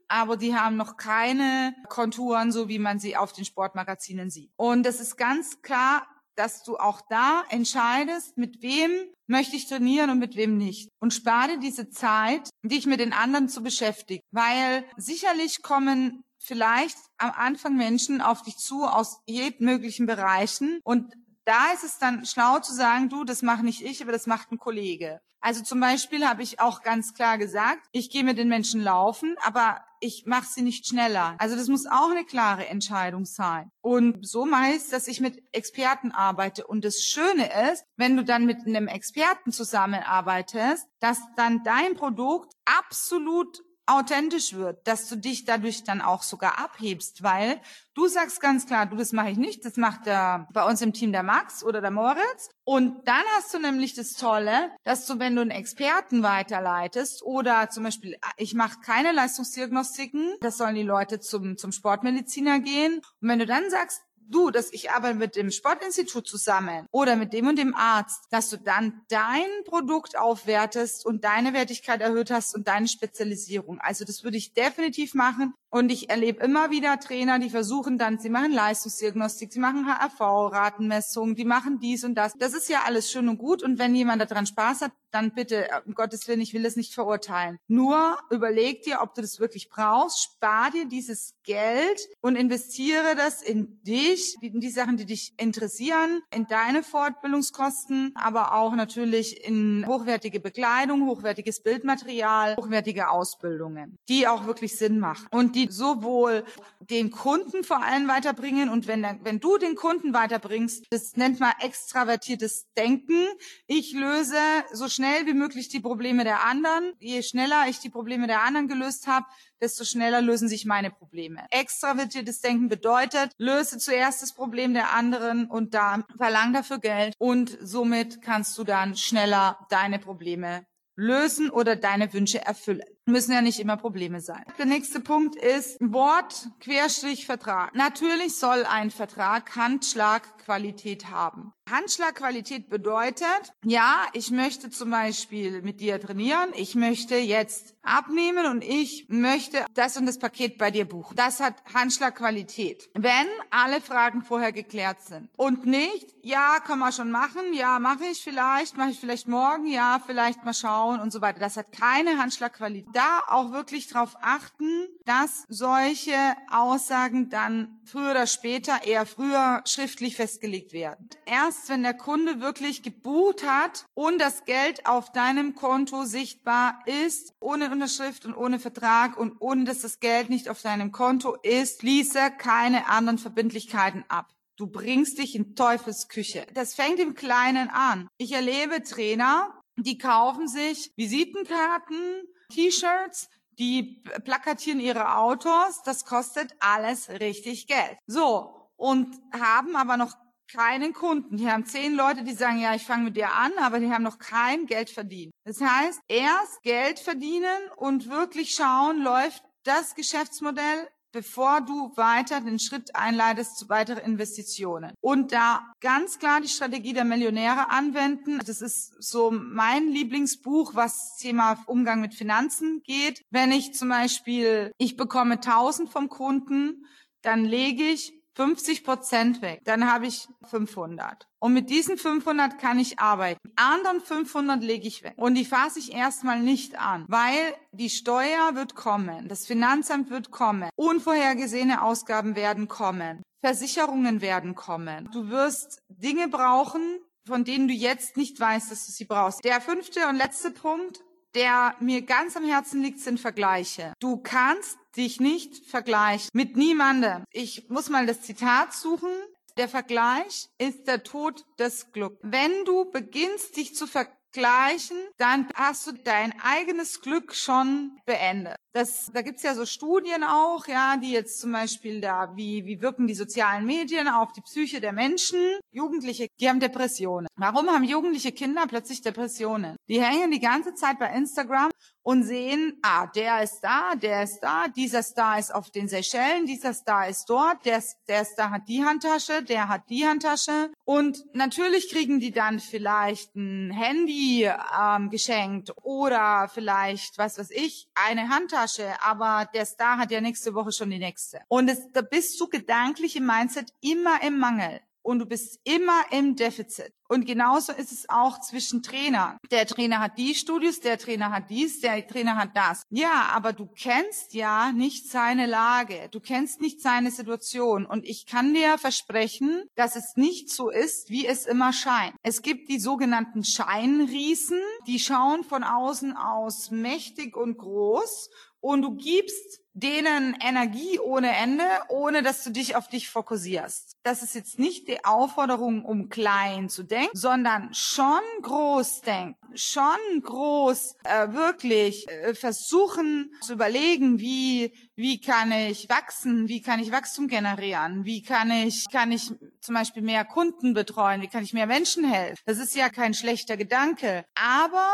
aber 0.09 0.39
die 0.39 0.57
haben 0.57 0.79
noch 0.79 0.97
keine 0.97 1.75
Konturen, 1.91 2.51
so 2.51 2.71
wie 2.71 2.79
man 2.79 2.99
sie 2.99 3.15
auf 3.15 3.35
den 3.35 3.45
Sportmagazinen 3.45 4.31
sieht. 4.31 4.53
Und 4.57 4.85
das 4.85 5.01
ist 5.01 5.19
ganz 5.19 5.61
klar 5.61 6.07
dass 6.41 6.63
du 6.63 6.79
auch 6.79 7.03
da 7.11 7.45
entscheidest, 7.51 8.39
mit 8.39 8.63
wem 8.63 8.91
möchte 9.27 9.57
ich 9.57 9.69
trainieren 9.69 10.09
und 10.09 10.19
mit 10.19 10.37
wem 10.37 10.57
nicht. 10.57 10.89
Und 10.99 11.13
spare 11.13 11.59
diese 11.59 11.91
Zeit, 11.91 12.49
dich 12.63 12.87
mit 12.87 12.99
den 12.99 13.13
anderen 13.13 13.51
zu 13.51 13.63
beschäftigen. 13.63 14.23
Weil 14.33 14.87
sicherlich 14.97 15.61
kommen 15.61 16.23
vielleicht 16.43 16.97
am 17.19 17.33
Anfang 17.33 17.77
Menschen 17.77 18.23
auf 18.23 18.41
dich 18.41 18.57
zu 18.57 18.85
aus 18.85 19.21
jedem 19.27 19.67
möglichen 19.67 20.07
Bereichen 20.07 20.81
und 20.83 21.13
da 21.45 21.73
ist 21.73 21.85
es 21.85 21.99
dann 21.99 22.25
schlau 22.27 22.59
zu 22.59 22.73
sagen, 22.75 23.09
du, 23.09 23.25
das 23.25 23.43
mache 23.43 23.65
nicht 23.65 23.83
ich, 23.83 24.03
aber 24.03 24.13
das 24.13 24.27
macht 24.27 24.53
ein 24.53 24.59
Kollege. 24.59 25.21
Also 25.41 25.63
zum 25.63 25.81
Beispiel 25.81 26.27
habe 26.27 26.43
ich 26.43 26.61
auch 26.61 26.83
ganz 26.83 27.15
klar 27.15 27.39
gesagt, 27.39 27.87
ich 27.93 28.11
gehe 28.11 28.25
mit 28.25 28.37
den 28.37 28.49
Menschen 28.49 28.83
laufen, 28.83 29.37
aber 29.43 29.81
ich 30.01 30.25
mache 30.27 30.47
sie 30.47 30.63
nicht 30.63 30.87
schneller. 30.87 31.35
Also 31.39 31.57
das 31.57 31.69
muss 31.69 31.87
auch 31.87 32.11
eine 32.11 32.25
klare 32.25 32.67
Entscheidung 32.67 33.25
sein. 33.25 33.71
Und 33.81 34.27
so 34.27 34.45
meist, 34.45 34.93
dass 34.93 35.09
ich 35.09 35.21
mit 35.21 35.43
Experten 35.53 36.13
arbeite. 36.13 36.67
Und 36.67 36.85
das 36.85 37.03
Schöne 37.03 37.51
ist, 37.71 37.85
wenn 37.97 38.17
du 38.17 38.25
dann 38.25 38.45
mit 38.45 38.67
einem 38.67 38.87
Experten 38.87 39.53
zusammenarbeitest, 39.53 40.87
dass 41.01 41.21
dann 41.37 41.63
dein 41.65 41.95
Produkt 41.95 42.55
absolut 42.65 43.63
authentisch 43.91 44.55
wird, 44.55 44.87
dass 44.87 45.09
du 45.09 45.17
dich 45.17 45.45
dadurch 45.45 45.85
dann 45.85 46.01
auch 46.01 46.23
sogar 46.23 46.59
abhebst, 46.59 47.23
weil 47.23 47.61
du 47.95 48.07
sagst 48.07 48.41
ganz 48.41 48.67
klar, 48.67 48.87
du, 48.87 48.97
das 48.97 49.13
mache 49.13 49.31
ich 49.31 49.37
nicht, 49.37 49.65
das 49.65 49.77
macht 49.77 50.07
der, 50.07 50.49
bei 50.53 50.65
uns 50.65 50.81
im 50.81 50.93
Team 50.93 51.13
der 51.13 51.23
Max 51.23 51.65
oder 51.65 51.81
der 51.81 51.91
Moritz. 51.91 52.51
Und 52.65 53.07
dann 53.07 53.23
hast 53.37 53.53
du 53.53 53.59
nämlich 53.59 53.95
das 53.95 54.13
Tolle, 54.15 54.71
dass 54.85 55.07
du, 55.07 55.19
wenn 55.19 55.35
du 55.35 55.43
einen 55.43 55.51
Experten 55.51 56.23
weiterleitest 56.23 57.23
oder 57.23 57.69
zum 57.71 57.85
Beispiel, 57.85 58.17
ich 58.37 58.55
mache 58.55 58.81
keine 58.81 59.13
Leistungsdiagnostiken, 59.13 60.37
das 60.41 60.57
sollen 60.57 60.75
die 60.75 60.83
Leute 60.83 61.21
zum, 61.21 61.57
zum 61.57 61.73
Sportmediziner 61.73 62.61
gehen. 62.61 63.01
Und 63.21 63.29
wenn 63.29 63.39
du 63.39 63.47
dann 63.47 63.69
sagst, 63.71 64.03
du, 64.31 64.51
dass 64.51 64.73
ich 64.73 64.91
arbeite 64.91 65.17
mit 65.19 65.37
dem 65.37 65.51
Sportinstitut 65.51 66.27
zusammen 66.27 66.87
oder 66.91 67.17
mit 67.17 67.33
dem 67.33 67.49
und 67.49 67.57
dem 67.57 67.75
Arzt, 67.75 68.25
dass 68.31 68.51
du 68.51 68.57
dann 68.57 69.03
dein 69.09 69.49
Produkt 69.65 70.17
aufwertest 70.17 71.05
und 71.05 71.25
deine 71.25 71.53
Wertigkeit 71.53 72.01
erhöht 72.01 72.31
hast 72.31 72.55
und 72.55 72.69
deine 72.69 72.89
Spezialisierung. 72.89 73.79
Also 73.81 74.05
das 74.05 74.25
würde 74.25 74.37
ich 74.37 74.55
definitiv 74.55 75.15
machen. 75.15 75.55
Und 75.71 75.93
ich 75.93 76.11
erlebe 76.11 76.45
immer 76.45 76.71
wieder 76.71 76.99
Trainer, 76.99 77.39
die 77.39 77.49
versuchen 77.49 77.97
dann, 77.97 78.19
sie 78.19 78.29
machen 78.29 78.53
Leistungsdiagnostik, 78.53 79.53
sie 79.53 79.61
machen 79.61 79.87
HRV-Ratenmessungen, 79.87 81.37
die 81.37 81.45
machen 81.45 81.79
dies 81.79 82.03
und 82.03 82.17
das. 82.17 82.35
Das 82.35 82.55
ist 82.55 82.69
ja 82.69 82.81
alles 82.85 83.11
schön 83.11 83.29
und 83.29 83.39
gut. 83.39 83.63
Und 83.63 83.79
wenn 83.79 83.95
jemand 83.95 84.21
daran 84.21 84.47
Spaß 84.47 84.83
hat, 84.83 84.93
dann 85.13 85.33
bitte, 85.33 85.69
um 85.87 85.95
Gottes 85.95 86.27
Willen, 86.29 86.41
ich 86.41 86.55
will 86.55 86.63
das 86.63 86.77
nicht 86.77 86.95
verurteilen. 86.95 87.59
Nur 87.69 88.19
überleg 88.31 88.83
dir, 88.83 89.01
ob 89.01 89.15
du 89.15 89.21
das 89.23 89.41
wirklich 89.41 89.69
brauchst, 89.69 90.23
spar 90.23 90.71
dir 90.71 90.87
dieses 90.87 91.35
Geld 91.45 92.09
und 92.21 92.37
investiere 92.37 93.17
das 93.17 93.43
in 93.43 93.83
dich, 93.83 94.37
in 94.41 94.61
die 94.61 94.71
Sachen, 94.71 94.97
die 94.97 95.07
dich 95.07 95.35
interessieren, 95.37 96.23
in 96.35 96.47
deine 96.47 96.83
Fortbildungskosten, 96.83 98.13
aber 98.15 98.55
auch 98.55 98.75
natürlich 98.75 99.45
in 99.45 99.85
hochwertige 99.87 100.41
Bekleidung, 100.41 101.09
hochwertiges 101.09 101.63
Bildmaterial, 101.63 102.57
hochwertige 102.57 103.11
Ausbildungen, 103.11 103.99
die 104.09 104.29
auch 104.29 104.47
wirklich 104.47 104.77
Sinn 104.77 104.99
machen 105.01 105.27
und 105.31 105.57
die 105.67 105.73
sowohl 105.73 106.45
den 106.81 107.11
Kunden 107.11 107.65
vor 107.65 107.83
allem 107.83 108.09
weiterbringen 108.09 108.69
und 108.69 108.87
wenn, 108.87 109.05
wenn 109.23 109.41
du 109.41 109.59
den 109.59 109.75
Kunden 109.75 110.13
weiterbringst, 110.15 110.87
das 110.91 111.17
nennt 111.17 111.41
man 111.41 111.53
extravertiertes 111.61 112.67
Denken. 112.77 113.27
Ich 113.67 113.93
löse 113.93 114.39
so 114.73 114.89
schnell 114.89 115.27
wie 115.27 115.35
möglich 115.35 115.69
die 115.69 115.81
Probleme 115.81 116.25
der 116.25 116.45
anderen. 116.45 116.93
Je 116.99 117.23
schneller 117.23 117.67
ich 117.69 117.79
die 117.79 117.91
Probleme 117.91 118.27
der 118.27 118.43
anderen 118.43 118.69
gelöst 118.69 119.07
habe, 119.07 119.27
desto 119.61 119.85
schneller 119.85 120.23
lösen 120.23 120.49
sich 120.49 120.65
meine 120.65 120.91
Probleme. 120.91 121.45
Extravertiertes 121.51 122.41
Denken 122.41 122.69
bedeutet, 122.69 123.33
löse 123.37 123.79
zuerst 123.79 124.23
das 124.23 124.33
Problem 124.33 124.73
der 124.73 124.93
anderen 124.95 125.47
und 125.47 125.75
dann 125.75 126.05
verlang 126.17 126.53
dafür 126.53 126.79
Geld 126.79 127.15
und 127.19 127.57
somit 127.61 128.23
kannst 128.23 128.57
du 128.57 128.65
dann 128.65 128.97
schneller 128.97 129.59
deine 129.69 129.99
Probleme 129.99 130.65
lösen 130.97 131.51
oder 131.51 131.77
deine 131.77 132.13
Wünsche 132.13 132.45
erfüllen. 132.45 132.83
Müssen 133.11 133.33
ja 133.33 133.43
nicht 133.43 133.61
immer 133.61 133.77
Probleme 133.77 134.21
sein. 134.21 134.45
Der 134.59 134.67
nächste 134.67 135.01
Punkt 135.01 135.37
ist 135.37 135.79
Wort 135.81 136.49
Querstrich 136.61 137.27
Vertrag. 137.27 137.75
Natürlich 137.75 138.37
soll 138.37 138.65
ein 138.65 138.91
Vertrag 138.91 139.57
Handschlag 139.57 140.23
Handschlagqualität 140.41 141.11
haben. 141.11 141.53
Handschlagqualität 141.71 142.69
bedeutet, 142.69 143.53
ja, 143.65 144.07
ich 144.13 144.31
möchte 144.31 144.71
zum 144.71 144.91
Beispiel 144.91 145.63
mit 145.63 145.81
dir 145.81 146.01
trainieren, 146.01 146.51
ich 146.55 146.75
möchte 146.75 147.17
jetzt 147.17 147.77
abnehmen 147.83 148.47
und 148.47 148.65
ich 148.65 149.07
möchte 149.09 149.65
das 149.75 149.97
und 149.97 150.07
das 150.07 150.19
Paket 150.19 150.59
bei 150.59 150.71
dir 150.71 150.85
buchen. 150.85 151.15
Das 151.17 151.39
hat 151.39 151.55
Handschlagqualität. 151.73 152.91
Wenn 152.95 153.27
alle 153.51 153.81
Fragen 153.81 154.23
vorher 154.23 154.53
geklärt 154.53 155.03
sind 155.03 155.29
und 155.37 155.65
nicht, 155.65 156.13
ja, 156.23 156.59
kann 156.61 156.81
man 156.81 156.93
schon 156.93 157.11
machen, 157.11 157.53
ja, 157.53 157.79
mache 157.79 158.05
ich 158.11 158.23
vielleicht, 158.23 158.77
mache 158.77 158.91
ich 158.91 159.01
vielleicht 159.01 159.29
morgen, 159.29 159.67
ja, 159.67 160.01
vielleicht 160.05 160.45
mal 160.45 160.55
schauen 160.55 161.01
und 161.01 161.13
so 161.13 161.21
weiter. 161.21 161.39
Das 161.39 161.57
hat 161.57 161.71
keine 161.73 162.19
Handschlagqualität. 162.19 162.95
Da 162.95 163.23
auch 163.29 163.53
wirklich 163.53 163.87
darauf 163.87 164.17
achten, 164.21 164.89
dass 165.05 165.45
solche 165.49 166.17
Aussagen 166.51 167.31
dann 167.31 167.81
früher 167.85 168.11
oder 168.11 168.27
später, 168.27 168.85
eher 168.85 169.07
früher 169.07 169.63
schriftlich 169.67 170.17
festgelegt 170.41 170.73
werden. 170.73 171.09
Erst 171.27 171.69
wenn 171.69 171.83
der 171.83 171.95
Kunde 171.95 172.41
wirklich 172.41 172.83
gebucht 172.83 173.45
hat 173.47 173.85
und 173.95 174.19
das 174.21 174.45
Geld 174.45 174.87
auf 174.87 175.13
deinem 175.13 175.55
Konto 175.55 176.05
sichtbar 176.05 176.83
ist, 176.87 177.35
ohne 177.41 177.71
Unterschrift 177.71 178.25
und 178.25 178.35
ohne 178.35 178.59
Vertrag 178.59 179.19
und 179.19 179.37
ohne 179.41 179.65
dass 179.65 179.81
das 179.81 180.01
Geld 180.01 180.31
nicht 180.31 180.49
auf 180.49 180.63
deinem 180.63 180.93
Konto 180.93 181.37
ist, 181.43 181.81
schließe 181.81 182.33
keine 182.39 182.89
anderen 182.89 183.19
Verbindlichkeiten 183.19 184.05
ab. 184.09 184.33
Du 184.57 184.67
bringst 184.67 185.19
dich 185.19 185.35
in 185.35 185.55
Teufelsküche. 185.55 186.47
Das 186.55 186.75
fängt 186.75 186.99
im 186.99 187.15
Kleinen 187.15 187.69
an. 187.71 188.09
Ich 188.19 188.33
erlebe 188.33 188.83
Trainer, 188.83 189.59
die 189.77 189.99
kaufen 189.99 190.49
sich 190.49 190.93
Visitenkarten, 190.97 192.25
T-Shirts, 192.53 193.29
die 193.59 194.03
plakatieren 194.25 194.81
ihre 194.81 195.17
Autos. 195.17 195.83
Das 195.85 196.05
kostet 196.05 196.55
alles 196.61 197.09
richtig 197.09 197.67
Geld. 197.67 197.99
So. 198.07 198.57
Und 198.77 199.15
haben 199.39 199.77
aber 199.77 199.99
noch 199.99 200.15
keinen 200.53 200.93
Kunden. 200.93 201.37
Die 201.37 201.51
haben 201.51 201.67
zehn 201.67 201.95
Leute, 201.95 202.25
die 202.25 202.35
sagen, 202.35 202.61
ja, 202.61 202.75
ich 202.75 202.85
fange 202.85 203.05
mit 203.05 203.17
dir 203.17 203.35
an, 203.35 203.53
aber 203.59 203.81
die 203.81 203.91
haben 203.91 204.03
noch 204.03 204.19
kein 204.19 204.67
Geld 204.67 204.91
verdient. 204.91 205.33
Das 205.45 205.61
heißt, 205.61 206.01
erst 206.09 206.63
Geld 206.63 206.99
verdienen 206.99 207.61
und 207.77 208.09
wirklich 208.09 208.55
schauen, 208.55 209.03
läuft 209.03 209.43
das 209.65 209.95
Geschäftsmodell 209.95 210.89
bevor 211.13 211.61
du 211.61 211.93
weiter 211.97 212.41
den 212.41 212.59
Schritt 212.59 212.95
einleitest 212.95 213.59
zu 213.59 213.69
weiteren 213.69 214.05
Investitionen. 214.05 214.93
Und 215.01 215.33
da 215.33 215.73
ganz 215.81 216.19
klar 216.19 216.41
die 216.41 216.49
Strategie 216.49 216.93
der 216.93 217.05
Millionäre 217.05 217.71
anwenden. 217.71 218.39
Das 218.47 218.61
ist 218.61 218.95
so 219.03 219.31
mein 219.31 219.89
Lieblingsbuch, 219.89 220.75
was 220.75 221.17
Thema 221.17 221.63
Umgang 221.67 222.01
mit 222.01 222.15
Finanzen 222.15 222.83
geht. 222.85 223.23
Wenn 223.31 223.53
ich 223.53 223.75
zum 223.75 223.89
Beispiel, 223.89 224.73
ich 224.79 224.97
bekomme 224.97 225.35
1000 225.35 225.91
vom 225.91 226.09
Kunden, 226.09 226.87
dann 227.23 227.45
lege 227.45 227.85
ich 227.85 228.20
50 228.41 228.85
Prozent 228.85 229.43
weg, 229.43 229.61
dann 229.65 229.93
habe 229.93 230.07
ich 230.07 230.27
500. 230.49 231.27
Und 231.41 231.53
mit 231.53 231.69
diesen 231.69 231.99
500 231.99 232.59
kann 232.59 232.79
ich 232.79 232.99
arbeiten. 232.99 233.39
Die 233.45 233.53
anderen 233.57 234.01
500 234.01 234.63
lege 234.63 234.89
ich 234.89 235.03
weg. 235.03 235.13
Und 235.17 235.35
die 235.35 235.45
fasse 235.45 235.79
ich 235.79 235.93
erstmal 235.93 236.41
nicht 236.41 236.81
an, 236.81 237.05
weil 237.07 237.55
die 237.73 237.91
Steuer 237.91 238.55
wird 238.55 238.75
kommen, 238.75 239.29
das 239.29 239.45
Finanzamt 239.47 240.09
wird 240.09 240.31
kommen, 240.31 240.71
unvorhergesehene 240.77 241.83
Ausgaben 241.83 242.35
werden 242.35 242.67
kommen, 242.67 243.23
Versicherungen 243.45 244.23
werden 244.23 244.55
kommen. 244.55 245.11
Du 245.13 245.29
wirst 245.29 245.83
Dinge 245.91 246.29
brauchen, 246.29 246.99
von 247.27 247.45
denen 247.45 247.69
du 247.69 247.75
jetzt 247.75 248.17
nicht 248.17 248.41
weißt, 248.41 248.71
dass 248.71 248.87
du 248.87 248.93
sie 248.93 249.05
brauchst. 249.05 249.45
Der 249.45 249.61
fünfte 249.61 250.09
und 250.09 250.17
letzte 250.17 250.51
Punkt, 250.51 251.03
der 251.35 251.77
mir 251.81 252.03
ganz 252.03 252.37
am 252.37 252.45
Herzen 252.45 252.83
liegt, 252.83 253.01
sind 253.01 253.21
Vergleiche. 253.21 253.93
Du 254.01 254.19
kannst 254.19 254.79
dich 254.97 255.21
nicht 255.21 255.67
vergleichen 255.67 256.29
mit 256.33 256.57
niemandem. 256.57 257.25
Ich 257.31 257.69
muss 257.69 257.89
mal 257.89 258.07
das 258.07 258.23
Zitat 258.23 258.73
suchen. 258.73 259.11
Der 259.57 259.69
Vergleich 259.69 260.49
ist 260.59 260.87
der 260.87 261.03
Tod 261.03 261.45
des 261.59 261.93
Glücks. 261.93 262.19
Wenn 262.23 262.65
du 262.65 262.91
beginnst, 262.91 263.57
dich 263.57 263.75
zu 263.75 263.87
vergleichen, 263.87 264.97
dann 265.19 265.49
hast 265.55 265.87
du 265.87 265.93
dein 265.93 266.33
eigenes 266.41 267.01
Glück 267.01 267.35
schon 267.35 267.99
beendet. 268.07 268.57
Das, 268.73 269.11
da 269.13 269.23
gibt's 269.23 269.43
ja 269.43 269.55
so 269.55 269.67
Studien 269.67 270.23
auch, 270.23 270.69
ja, 270.69 270.97
die 270.97 271.11
jetzt 271.11 271.41
zum 271.41 271.51
Beispiel 271.51 272.01
da, 272.01 272.33
wie, 272.37 272.65
wie 272.67 272.81
wirken 272.81 273.09
die 273.09 273.15
sozialen 273.15 273.67
Medien 273.67 274.07
auf 274.07 274.33
die 274.33 274.43
Psyche 274.43 274.81
der 274.81 274.93
Menschen. 274.93 275.41
Jugendliche, 275.73 276.29
die 276.39 276.49
haben 276.49 276.61
Depressionen. 276.61 277.27
Warum 277.35 277.69
haben 277.69 277.83
jugendliche 277.83 278.31
Kinder 278.31 278.67
plötzlich 278.69 279.03
Depressionen? 279.03 279.75
Die 279.89 280.01
hängen 280.01 280.31
die 280.31 280.39
ganze 280.39 280.75
Zeit 280.75 281.01
bei 281.01 281.13
Instagram 281.13 281.71
und 282.03 282.23
sehen, 282.23 282.79
ah, 282.83 283.07
der 283.09 283.43
ist 283.43 283.61
da, 283.61 283.95
der 283.97 284.23
ist 284.23 284.39
da, 284.41 284.69
dieser 284.69 285.03
Star 285.03 285.39
ist 285.39 285.53
auf 285.53 285.71
den 285.71 285.89
Seychellen, 285.89 286.47
dieser 286.47 286.73
Star 286.73 287.09
ist 287.09 287.29
dort, 287.29 287.65
der, 287.65 287.83
der 288.09 288.25
Star 288.25 288.51
hat 288.51 288.69
die 288.69 288.85
Handtasche, 288.85 289.43
der 289.43 289.69
hat 289.69 289.83
die 289.91 290.07
Handtasche. 290.07 290.71
Und 290.85 291.25
natürlich 291.35 291.91
kriegen 291.91 292.21
die 292.21 292.31
dann 292.31 292.61
vielleicht 292.61 293.35
ein 293.35 293.73
Handy 293.73 294.45
ähm, 294.45 295.11
geschenkt 295.11 295.73
oder 295.83 296.49
vielleicht, 296.53 297.19
was 297.19 297.39
weiß 297.39 297.51
ich, 297.51 297.89
eine 297.95 298.29
Handtasche 298.29 298.60
Handtasche, 298.61 298.95
aber 299.03 299.49
der 299.55 299.65
Star 299.67 299.99
hat 299.99 300.11
ja 300.11 300.21
nächste 300.21 300.55
Woche 300.55 300.73
schon 300.73 300.91
die 300.91 300.99
nächste. 300.99 301.41
Und 301.49 301.69
es, 301.69 301.91
da 301.93 302.03
bist 302.03 302.41
du 302.41 302.49
gedanklich 302.49 303.17
im 303.17 303.27
Mindset 303.27 303.73
immer 303.81 304.23
im 304.23 304.39
Mangel 304.39 304.81
und 305.03 305.19
du 305.19 305.27
bist 305.27 305.61
immer 305.65 306.05
im 306.11 306.37
Defizit. 306.37 306.93
Und 307.09 307.27
genauso 307.27 307.73
ist 307.73 307.91
es 307.91 308.09
auch 308.09 308.41
zwischen 308.41 308.85
Trainern. 308.85 309.37
Der 309.51 309.67
Trainer 309.67 309.99
hat 309.99 310.17
die 310.17 310.35
Studios, 310.35 310.79
der 310.79 310.97
Trainer 310.97 311.33
hat 311.33 311.51
dies, 311.51 311.81
der 311.81 312.07
Trainer 312.07 312.37
hat 312.37 312.51
das. 312.55 312.85
Ja, 312.91 313.31
aber 313.33 313.53
du 313.53 313.67
kennst 313.67 314.33
ja 314.33 314.71
nicht 314.71 315.11
seine 315.11 315.47
Lage. 315.47 316.09
Du 316.13 316.21
kennst 316.21 316.61
nicht 316.61 316.81
seine 316.81 317.11
Situation. 317.11 317.85
Und 317.85 318.07
ich 318.07 318.27
kann 318.27 318.55
dir 318.55 318.79
versprechen, 318.79 319.65
dass 319.75 319.97
es 319.97 320.13
nicht 320.15 320.51
so 320.51 320.71
ist, 320.71 321.11
wie 321.11 321.27
es 321.27 321.47
immer 321.47 321.73
scheint. 321.73 322.15
Es 322.23 322.43
gibt 322.43 322.69
die 322.69 322.79
sogenannten 322.79 323.43
Scheinriesen, 323.43 324.61
die 324.87 325.01
schauen 325.01 325.43
von 325.43 325.65
außen 325.65 326.17
aus 326.17 326.71
mächtig 326.71 327.37
und 327.37 327.59
groß 327.59 328.31
und 328.61 328.83
du 328.83 328.95
gibst 328.95 329.61
denen 329.73 330.37
Energie 330.41 330.99
ohne 330.99 331.35
Ende, 331.35 331.65
ohne 331.89 332.23
dass 332.23 332.43
du 332.43 332.51
dich 332.51 332.75
auf 332.77 332.89
dich 332.89 333.09
fokussierst. 333.09 333.97
Das 334.03 334.23
ist 334.23 334.35
jetzt 334.35 334.59
nicht 334.59 334.89
die 334.89 335.05
Aufforderung, 335.05 335.85
um 335.85 336.09
klein 336.09 336.69
zu 336.69 336.83
denken, 336.83 337.17
sondern 337.17 337.73
schon 337.73 338.21
groß 338.43 339.03
denken, 339.03 339.37
schon 339.55 340.23
groß 340.23 340.97
äh, 341.05 341.33
wirklich 341.33 342.09
äh, 342.09 342.35
versuchen 342.35 343.33
zu 343.43 343.53
überlegen, 343.53 344.19
wie 344.19 344.75
wie 344.97 345.21
kann 345.21 345.53
ich 345.53 345.89
wachsen, 345.89 346.49
wie 346.49 346.61
kann 346.61 346.81
ich 346.81 346.93
Wachstum 346.93 347.29
generieren, 347.29 348.05
wie 348.05 348.23
kann 348.23 348.51
ich 348.51 348.87
kann 348.91 349.13
ich 349.13 349.33
zum 349.61 349.75
Beispiel 349.75 350.03
mehr 350.03 350.25
Kunden 350.25 350.75
betreuen, 350.75 351.23
wie 351.23 351.29
kann 351.29 351.45
ich 351.45 351.53
mehr 351.53 351.67
Menschen 351.67 352.05
helfen. 352.05 352.43
Das 352.45 352.59
ist 352.59 352.75
ja 352.75 352.89
kein 352.89 353.15
schlechter 353.15 353.57
Gedanke, 353.57 354.25
aber 354.35 354.91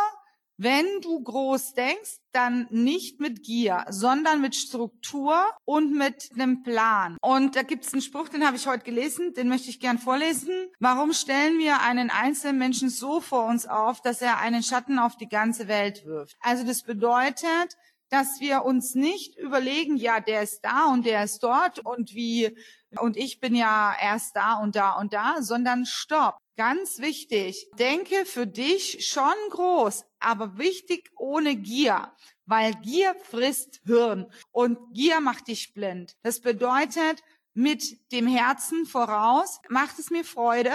wenn 0.58 0.86
du 1.02 1.22
groß 1.22 1.74
denkst, 1.74 2.18
dann 2.32 2.66
nicht 2.70 3.20
mit 3.20 3.42
Gier, 3.42 3.84
sondern 3.90 4.40
mit 4.40 4.54
Struktur 4.54 5.44
und 5.64 5.92
mit 5.92 6.30
einem 6.34 6.62
Plan. 6.62 7.16
Und 7.20 7.56
da 7.56 7.62
gibt's 7.62 7.92
einen 7.92 8.02
Spruch, 8.02 8.28
den 8.28 8.46
habe 8.46 8.56
ich 8.56 8.66
heute 8.66 8.84
gelesen, 8.84 9.34
den 9.34 9.48
möchte 9.48 9.68
ich 9.68 9.80
gern 9.80 9.98
vorlesen. 9.98 10.50
Warum 10.78 11.12
stellen 11.12 11.58
wir 11.58 11.80
einen 11.80 12.10
einzelnen 12.10 12.58
Menschen 12.58 12.88
so 12.88 13.20
vor 13.20 13.46
uns 13.46 13.66
auf, 13.66 14.00
dass 14.00 14.22
er 14.22 14.38
einen 14.38 14.62
Schatten 14.62 14.98
auf 14.98 15.16
die 15.16 15.28
ganze 15.28 15.68
Welt 15.68 16.04
wirft? 16.06 16.36
Also 16.40 16.64
das 16.64 16.82
bedeutet, 16.82 17.76
dass 18.08 18.40
wir 18.40 18.64
uns 18.64 18.94
nicht 18.94 19.36
überlegen, 19.36 19.96
ja, 19.96 20.20
der 20.20 20.42
ist 20.42 20.60
da 20.60 20.86
und 20.92 21.04
der 21.04 21.24
ist 21.24 21.42
dort 21.42 21.80
und 21.80 22.14
wie, 22.14 22.56
und 22.98 23.16
ich 23.16 23.40
bin 23.40 23.54
ja 23.54 23.94
erst 24.00 24.36
da 24.36 24.54
und 24.54 24.76
da 24.76 24.92
und 24.92 25.12
da, 25.12 25.42
sondern 25.42 25.86
stopp. 25.86 26.38
Ganz 26.56 27.00
wichtig, 27.00 27.68
denke 27.78 28.24
für 28.24 28.46
dich 28.46 29.06
schon 29.06 29.34
groß, 29.50 30.04
aber 30.26 30.58
wichtig 30.58 31.10
ohne 31.16 31.54
Gier, 31.54 32.12
weil 32.46 32.74
Gier 32.82 33.14
frisst 33.30 33.80
Hirn 33.84 34.26
und 34.50 34.78
Gier 34.92 35.20
macht 35.20 35.46
dich 35.48 35.72
blind. 35.72 36.16
Das 36.22 36.40
bedeutet, 36.40 37.22
mit 37.54 38.12
dem 38.12 38.26
Herzen 38.26 38.84
voraus, 38.84 39.60
macht 39.70 39.98
es 39.98 40.10
mir 40.10 40.24
Freude, 40.24 40.74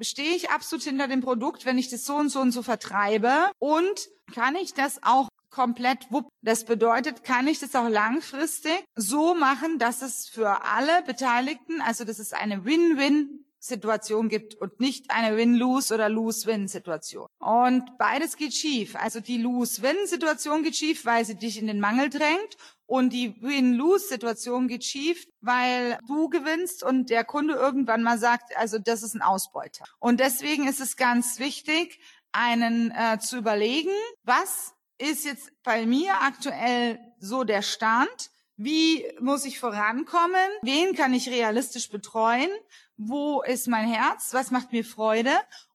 stehe 0.00 0.34
ich 0.34 0.50
absolut 0.50 0.84
hinter 0.84 1.08
dem 1.08 1.20
Produkt, 1.20 1.66
wenn 1.66 1.76
ich 1.76 1.90
das 1.90 2.06
so 2.06 2.14
und 2.14 2.30
so 2.30 2.40
und 2.40 2.52
so 2.52 2.62
vertreibe 2.62 3.50
und 3.58 4.08
kann 4.32 4.56
ich 4.56 4.72
das 4.72 5.02
auch 5.02 5.28
komplett 5.50 6.10
wupp. 6.10 6.28
Das 6.40 6.64
bedeutet, 6.64 7.24
kann 7.24 7.48
ich 7.48 7.58
das 7.58 7.74
auch 7.74 7.88
langfristig 7.88 8.82
so 8.94 9.34
machen, 9.34 9.78
dass 9.78 10.00
es 10.00 10.28
für 10.28 10.64
alle 10.64 11.02
Beteiligten, 11.02 11.82
also 11.82 12.04
dass 12.04 12.18
es 12.18 12.32
eine 12.32 12.64
Win-Win 12.64 13.44
Situation 13.62 14.28
gibt 14.28 14.56
und 14.56 14.80
nicht 14.80 15.10
eine 15.10 15.36
Win-Lose 15.36 15.94
oder 15.94 16.08
Lose-Win-Situation. 16.08 17.28
Und 17.38 17.96
beides 17.96 18.36
geht 18.36 18.54
schief. 18.54 18.96
Also 18.96 19.20
die 19.20 19.38
Lose-Win-Situation 19.38 20.64
geht 20.64 20.74
schief, 20.74 21.04
weil 21.04 21.24
sie 21.24 21.36
dich 21.36 21.58
in 21.58 21.68
den 21.68 21.78
Mangel 21.78 22.10
drängt 22.10 22.56
und 22.86 23.12
die 23.12 23.40
Win-Lose-Situation 23.40 24.66
geht 24.66 24.82
schief, 24.84 25.28
weil 25.40 25.96
du 26.08 26.28
gewinnst 26.28 26.82
und 26.82 27.08
der 27.08 27.22
Kunde 27.22 27.54
irgendwann 27.54 28.02
mal 28.02 28.18
sagt, 28.18 28.56
also 28.56 28.80
das 28.80 29.04
ist 29.04 29.14
ein 29.14 29.22
Ausbeuter. 29.22 29.84
Und 30.00 30.18
deswegen 30.18 30.66
ist 30.66 30.80
es 30.80 30.96
ganz 30.96 31.38
wichtig, 31.38 32.00
einen 32.32 32.90
äh, 32.90 33.20
zu 33.20 33.36
überlegen, 33.36 33.92
was 34.24 34.74
ist 34.98 35.24
jetzt 35.24 35.52
bei 35.62 35.86
mir 35.86 36.20
aktuell 36.20 36.98
so 37.20 37.44
der 37.44 37.62
Stand? 37.62 38.32
wie 38.56 39.04
muss 39.20 39.44
ich 39.44 39.58
vorankommen, 39.58 40.50
wen 40.62 40.94
kann 40.94 41.14
ich 41.14 41.28
realistisch 41.28 41.88
betreuen, 41.88 42.50
wo 42.96 43.42
ist 43.42 43.68
mein 43.68 43.88
Herz, 43.88 44.32
was 44.32 44.50
macht 44.50 44.72
mir 44.72 44.84
Freude? 44.84 45.32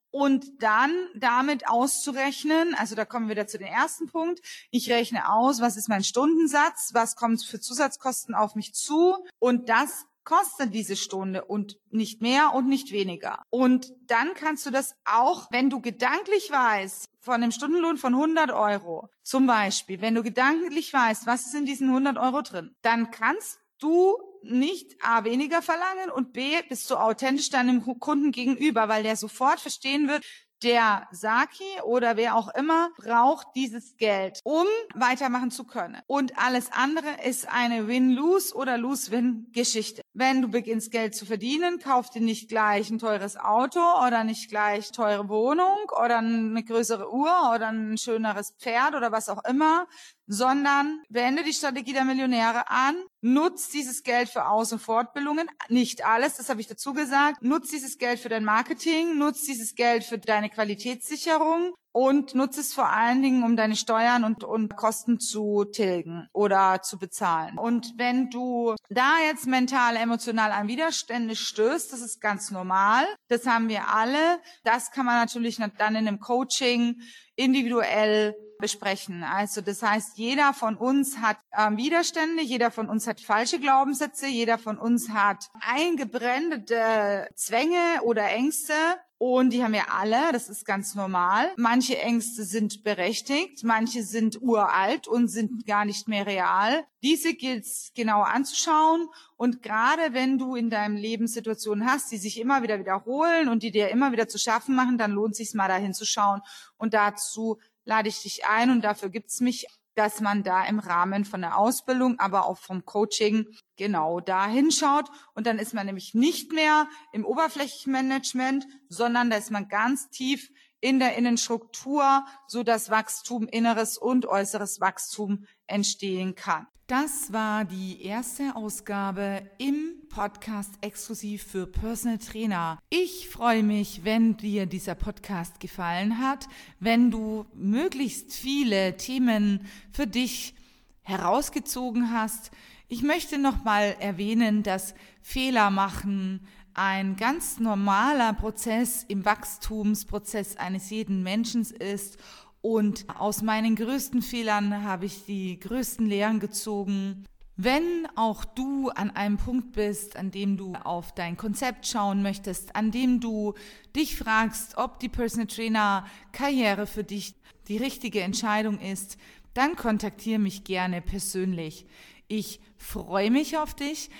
Und 0.09 0.45
dann 0.63 0.91
damit 1.15 1.67
auszurechnen, 1.67 2.73
also 2.75 2.95
da 2.95 3.05
kommen 3.05 3.27
wir 3.27 3.35
wieder 3.35 3.47
zu 3.47 3.57
dem 3.57 3.67
ersten 3.67 4.07
Punkt, 4.07 4.39
ich 4.71 4.89
rechne 4.89 5.31
aus, 5.31 5.59
was 5.59 5.77
ist 5.77 5.89
mein 5.89 6.03
Stundensatz, 6.03 6.91
was 6.93 7.15
kommt 7.15 7.43
für 7.43 7.59
Zusatzkosten 7.59 8.33
auf 8.33 8.55
mich 8.55 8.73
zu? 8.73 9.15
Und 9.39 9.69
das 9.69 10.05
kostet 10.27 10.73
diese 10.73 10.97
Stunde 10.97 11.45
und 11.45 11.77
nicht 11.89 12.21
mehr 12.21 12.53
und 12.53 12.67
nicht 12.67 12.91
weniger. 12.91 13.43
Und 13.49 13.93
dann 14.07 14.33
kannst 14.33 14.65
du 14.65 14.71
das 14.71 14.93
auch, 15.05 15.47
wenn 15.51 15.69
du 15.69 15.79
gedanklich 15.79 16.51
weißt, 16.51 17.05
von 17.21 17.35
einem 17.35 17.51
Stundenlohn 17.51 17.97
von 17.97 18.13
100 18.13 18.51
Euro, 18.51 19.09
zum 19.23 19.47
Beispiel, 19.47 20.01
wenn 20.01 20.15
du 20.15 20.23
gedanklich 20.23 20.91
weißt, 20.91 21.27
was 21.27 21.45
ist 21.45 21.55
in 21.55 21.65
diesen 21.65 21.89
100 21.89 22.17
Euro 22.17 22.41
drin, 22.41 22.75
dann 22.81 23.09
kannst 23.09 23.59
du 23.79 24.17
nicht 24.43 24.95
A 25.03 25.23
weniger 25.23 25.61
verlangen 25.61 26.09
und 26.09 26.33
B 26.33 26.61
bist 26.69 26.89
du 26.89 26.95
authentisch 26.95 27.49
deinem 27.49 27.83
Kunden 27.99 28.31
gegenüber, 28.31 28.87
weil 28.87 29.03
der 29.03 29.15
sofort 29.15 29.59
verstehen 29.59 30.07
wird, 30.07 30.23
der 30.63 31.07
Saki 31.11 31.81
oder 31.83 32.17
wer 32.17 32.35
auch 32.35 32.53
immer 32.55 32.89
braucht 32.97 33.47
dieses 33.55 33.95
Geld, 33.97 34.39
um 34.43 34.65
weitermachen 34.95 35.51
zu 35.51 35.65
können. 35.65 36.01
Und 36.07 36.37
alles 36.37 36.71
andere 36.71 37.23
ist 37.25 37.47
eine 37.47 37.87
Win-Lose 37.87 38.55
oder 38.55 38.77
Lose-Win-Geschichte. 38.77 40.01
Wenn 40.19 40.41
du 40.41 40.47
beginnst 40.47 40.89
Geld 40.89 41.13
zu 41.13 41.27
verdienen, 41.27 41.77
kauf 41.77 42.09
dir 42.09 42.23
nicht 42.23 42.49
gleich 42.49 42.89
ein 42.89 42.97
teures 42.97 43.37
Auto 43.37 43.79
oder 44.03 44.23
nicht 44.23 44.49
gleich 44.49 44.91
teure 44.91 45.29
Wohnung 45.29 45.77
oder 45.91 46.17
eine 46.17 46.63
größere 46.63 47.13
Uhr 47.13 47.51
oder 47.53 47.67
ein 47.67 47.99
schöneres 47.99 48.55
Pferd 48.57 48.95
oder 48.95 49.11
was 49.11 49.29
auch 49.29 49.43
immer, 49.47 49.85
sondern 50.25 51.03
wende 51.09 51.43
die 51.43 51.53
Strategie 51.53 51.93
der 51.93 52.03
Millionäre 52.03 52.67
an, 52.67 52.95
nutz 53.21 53.69
dieses 53.69 54.01
Geld 54.01 54.29
für 54.29 54.47
Aus- 54.47 54.71
und 54.71 54.79
Fortbildungen, 54.79 55.47
nicht 55.69 56.03
alles, 56.03 56.37
das 56.37 56.49
habe 56.49 56.61
ich 56.61 56.67
dazu 56.67 56.93
gesagt, 56.93 57.43
nutz 57.43 57.69
dieses 57.69 57.99
Geld 57.99 58.19
für 58.19 58.29
dein 58.29 58.43
Marketing, 58.43 59.19
nutz 59.19 59.43
dieses 59.43 59.75
Geld 59.75 60.03
für 60.03 60.17
deine 60.17 60.49
Qualitätssicherung 60.49 61.75
und 61.97 62.35
nutz 62.35 62.59
es 62.59 62.75
vor 62.75 62.91
allen 62.91 63.23
Dingen, 63.23 63.43
um 63.43 63.55
deine 63.55 63.75
Steuern 63.75 64.23
und, 64.23 64.43
und 64.43 64.75
Kosten 64.75 65.19
zu 65.19 65.65
tilgen 65.65 66.29
oder 66.31 66.83
zu 66.83 66.99
bezahlen. 66.99 67.57
Und 67.57 67.95
wenn 67.97 68.29
du 68.29 68.75
da 68.91 69.15
jetzt 69.27 69.47
mental, 69.47 69.95
emotional 69.95 70.51
an 70.51 70.67
Widerstände 70.67 71.35
stößt, 71.35 71.91
das 71.91 72.01
ist 72.01 72.21
ganz 72.21 72.51
normal, 72.51 73.03
das 73.29 73.47
haben 73.47 73.67
wir 73.67 73.87
alle, 73.87 74.39
das 74.63 74.91
kann 74.91 75.07
man 75.07 75.15
natürlich 75.15 75.57
dann 75.57 75.95
in 75.95 76.07
einem 76.07 76.19
Coaching 76.19 77.01
individuell 77.35 78.35
besprechen. 78.59 79.23
Also 79.23 79.61
das 79.61 79.81
heißt, 79.81 80.17
jeder 80.17 80.53
von 80.53 80.75
uns 80.75 81.17
hat 81.19 81.37
ähm, 81.57 81.77
Widerstände, 81.77 82.43
jeder 82.43 82.71
von 82.71 82.89
uns 82.89 83.07
hat 83.07 83.21
falsche 83.21 83.59
Glaubenssätze, 83.59 84.27
jeder 84.27 84.57
von 84.57 84.77
uns 84.77 85.09
hat 85.09 85.49
eingebrennte 85.61 87.27
Zwänge 87.35 88.01
oder 88.03 88.29
Ängste. 88.29 88.73
Und 89.19 89.51
die 89.51 89.63
haben 89.63 89.73
wir 89.73 89.91
alle, 89.91 90.31
das 90.31 90.47
ist 90.47 90.63
ganz 90.63 90.93
normal. 90.93 91.51
Manche 91.57 91.97
Ängste 91.97 92.43
sind 92.43 92.83
berechtigt, 92.83 93.63
manche 93.63 94.03
sind 94.03 94.39
uralt 94.43 95.07
und 95.07 95.27
sind 95.27 95.65
gar 95.65 95.85
nicht 95.85 96.07
mehr 96.07 96.27
real. 96.27 96.85
Diese 97.01 97.33
gilt 97.33 97.65
es 97.65 97.91
genau 97.95 98.21
anzuschauen. 98.21 99.07
Und 99.35 99.63
gerade 99.63 100.13
wenn 100.13 100.37
du 100.37 100.55
in 100.55 100.69
deinem 100.69 100.97
Leben 100.97 101.27
Situationen 101.27 101.89
hast, 101.89 102.11
die 102.11 102.17
sich 102.17 102.39
immer 102.39 102.61
wieder 102.61 102.77
wiederholen 102.77 103.49
und 103.49 103.63
die 103.63 103.71
dir 103.71 103.89
immer 103.89 104.11
wieder 104.11 104.27
zu 104.27 104.37
schaffen 104.37 104.75
machen, 104.75 104.99
dann 104.99 105.11
lohnt 105.13 105.31
es 105.31 105.37
sich 105.39 105.55
mal 105.55 105.67
dahin 105.67 105.95
zu 105.95 106.05
schauen 106.05 106.41
und 106.77 106.93
dazu 106.93 107.57
lade 107.87 108.09
ich 108.09 108.21
dich 108.21 108.45
ein 108.45 108.69
und 108.69 108.81
dafür 108.81 109.09
gibt's 109.09 109.39
mich, 109.39 109.65
dass 109.95 110.21
man 110.21 110.43
da 110.43 110.63
im 110.65 110.77
Rahmen 110.77 111.25
von 111.25 111.41
der 111.41 111.57
Ausbildung, 111.57 112.19
aber 112.19 112.45
auch 112.45 112.59
vom 112.59 112.85
Coaching 112.85 113.47
genau 113.77 114.19
da 114.19 114.47
hinschaut. 114.47 115.09
Und 115.33 115.47
dann 115.47 115.57
ist 115.57 115.73
man 115.73 115.87
nämlich 115.87 116.13
nicht 116.13 116.51
mehr 116.51 116.87
im 117.13 117.25
Oberflächenmanagement, 117.25 118.67
sondern 118.89 119.31
da 119.31 119.37
ist 119.37 119.49
man 119.49 119.69
ganz 119.69 120.09
tief 120.09 120.51
in 120.81 120.99
der 120.99 121.15
Innenstruktur, 121.15 122.25
so 122.47 122.63
dass 122.63 122.89
Wachstum, 122.89 123.47
inneres 123.47 123.97
und 123.97 124.25
äußeres 124.25 124.79
Wachstum 124.79 125.45
entstehen 125.67 126.35
kann. 126.35 126.67
Das 126.87 127.33
war 127.33 127.65
die 127.65 128.01
erste 128.01 128.55
Ausgabe 128.55 129.51
im 129.57 130.07
Podcast 130.07 130.75
exklusiv 130.79 131.43
für 131.43 131.67
Personal 131.67 132.17
Trainer. 132.17 132.79
Ich 132.89 133.27
freue 133.27 133.61
mich, 133.61 134.05
wenn 134.05 134.37
dir 134.37 134.67
dieser 134.67 134.95
Podcast 134.95 135.59
gefallen 135.59 136.19
hat, 136.19 136.47
wenn 136.79 137.11
du 137.11 137.45
möglichst 137.53 138.33
viele 138.33 138.95
Themen 138.95 139.67
für 139.91 140.07
dich 140.07 140.55
herausgezogen 141.01 142.13
hast. 142.13 142.51
Ich 142.87 143.03
möchte 143.03 143.37
nochmal 143.37 143.97
erwähnen, 143.99 144.63
dass 144.63 144.93
Fehler 145.21 145.69
machen 145.71 146.47
ein 146.77 147.15
ganz 147.15 147.59
normaler 147.59 148.33
Prozess 148.33 149.03
im 149.07 149.25
Wachstumsprozess 149.25 150.57
eines 150.57 150.91
jeden 150.91 151.23
Menschen 151.23 151.63
ist 151.63 152.17
und 152.61 153.05
aus 153.19 153.41
meinen 153.41 153.75
größten 153.75 154.21
Fehlern 154.21 154.83
habe 154.83 155.05
ich 155.05 155.25
die 155.25 155.59
größten 155.59 156.05
Lehren 156.05 156.39
gezogen. 156.39 157.25
Wenn 157.55 158.07
auch 158.15 158.45
du 158.45 158.89
an 158.89 159.09
einem 159.09 159.37
Punkt 159.37 159.71
bist, 159.71 160.15
an 160.15 160.29
dem 160.29 160.57
du 160.57 160.75
auf 160.75 161.15
dein 161.15 161.35
Konzept 161.35 161.87
schauen 161.87 162.21
möchtest, 162.21 162.75
an 162.75 162.91
dem 162.91 163.19
du 163.19 163.55
dich 163.95 164.15
fragst, 164.15 164.77
ob 164.77 164.99
die 164.99 165.09
Personal 165.09 165.47
Trainer 165.47 166.05
Karriere 166.31 166.85
für 166.85 167.03
dich 167.03 167.33
die 167.67 167.77
richtige 167.77 168.21
Entscheidung 168.21 168.79
ist, 168.79 169.17
dann 169.55 169.75
kontaktiere 169.75 170.37
mich 170.37 170.63
gerne 170.63 171.01
persönlich. 171.01 171.87
Ich 172.27 172.59
freue 172.77 173.31
mich 173.31 173.57
auf 173.57 173.73
dich. 173.73 174.11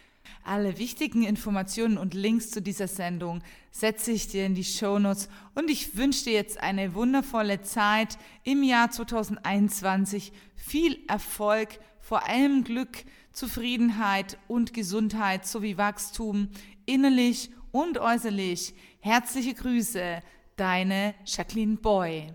Alle 0.44 0.78
wichtigen 0.78 1.24
Informationen 1.24 1.98
und 1.98 2.14
Links 2.14 2.52
zu 2.52 2.62
dieser 2.62 2.88
Sendung 2.88 3.42
setze 3.72 4.12
ich 4.12 4.28
dir 4.28 4.46
in 4.46 4.56
die 4.56 4.64
Shownotes 4.64 5.30
und 5.56 5.70
ich 5.70 5.98
wünsche 5.98 6.26
dir 6.26 6.34
jetzt 6.34 6.60
eine 6.60 6.94
wundervolle 6.94 7.62
Zeit 7.62 8.18
im 8.44 8.64
Jahr 8.64 8.90
2021. 8.92 10.32
Viel 10.56 11.00
Erfolg, 11.08 11.80
vor 12.00 12.28
allem 12.28 12.64
Glück, 12.64 13.06
Zufriedenheit 13.34 14.38
und 14.48 14.74
Gesundheit 14.74 15.46
sowie 15.46 15.78
Wachstum 15.78 16.50
innerlich 16.86 17.52
und 17.72 18.00
äußerlich. 18.00 18.74
Herzliche 19.00 19.54
Grüße, 19.54 20.22
deine 20.56 21.14
Jacqueline 21.26 21.78
Boy. 21.78 22.34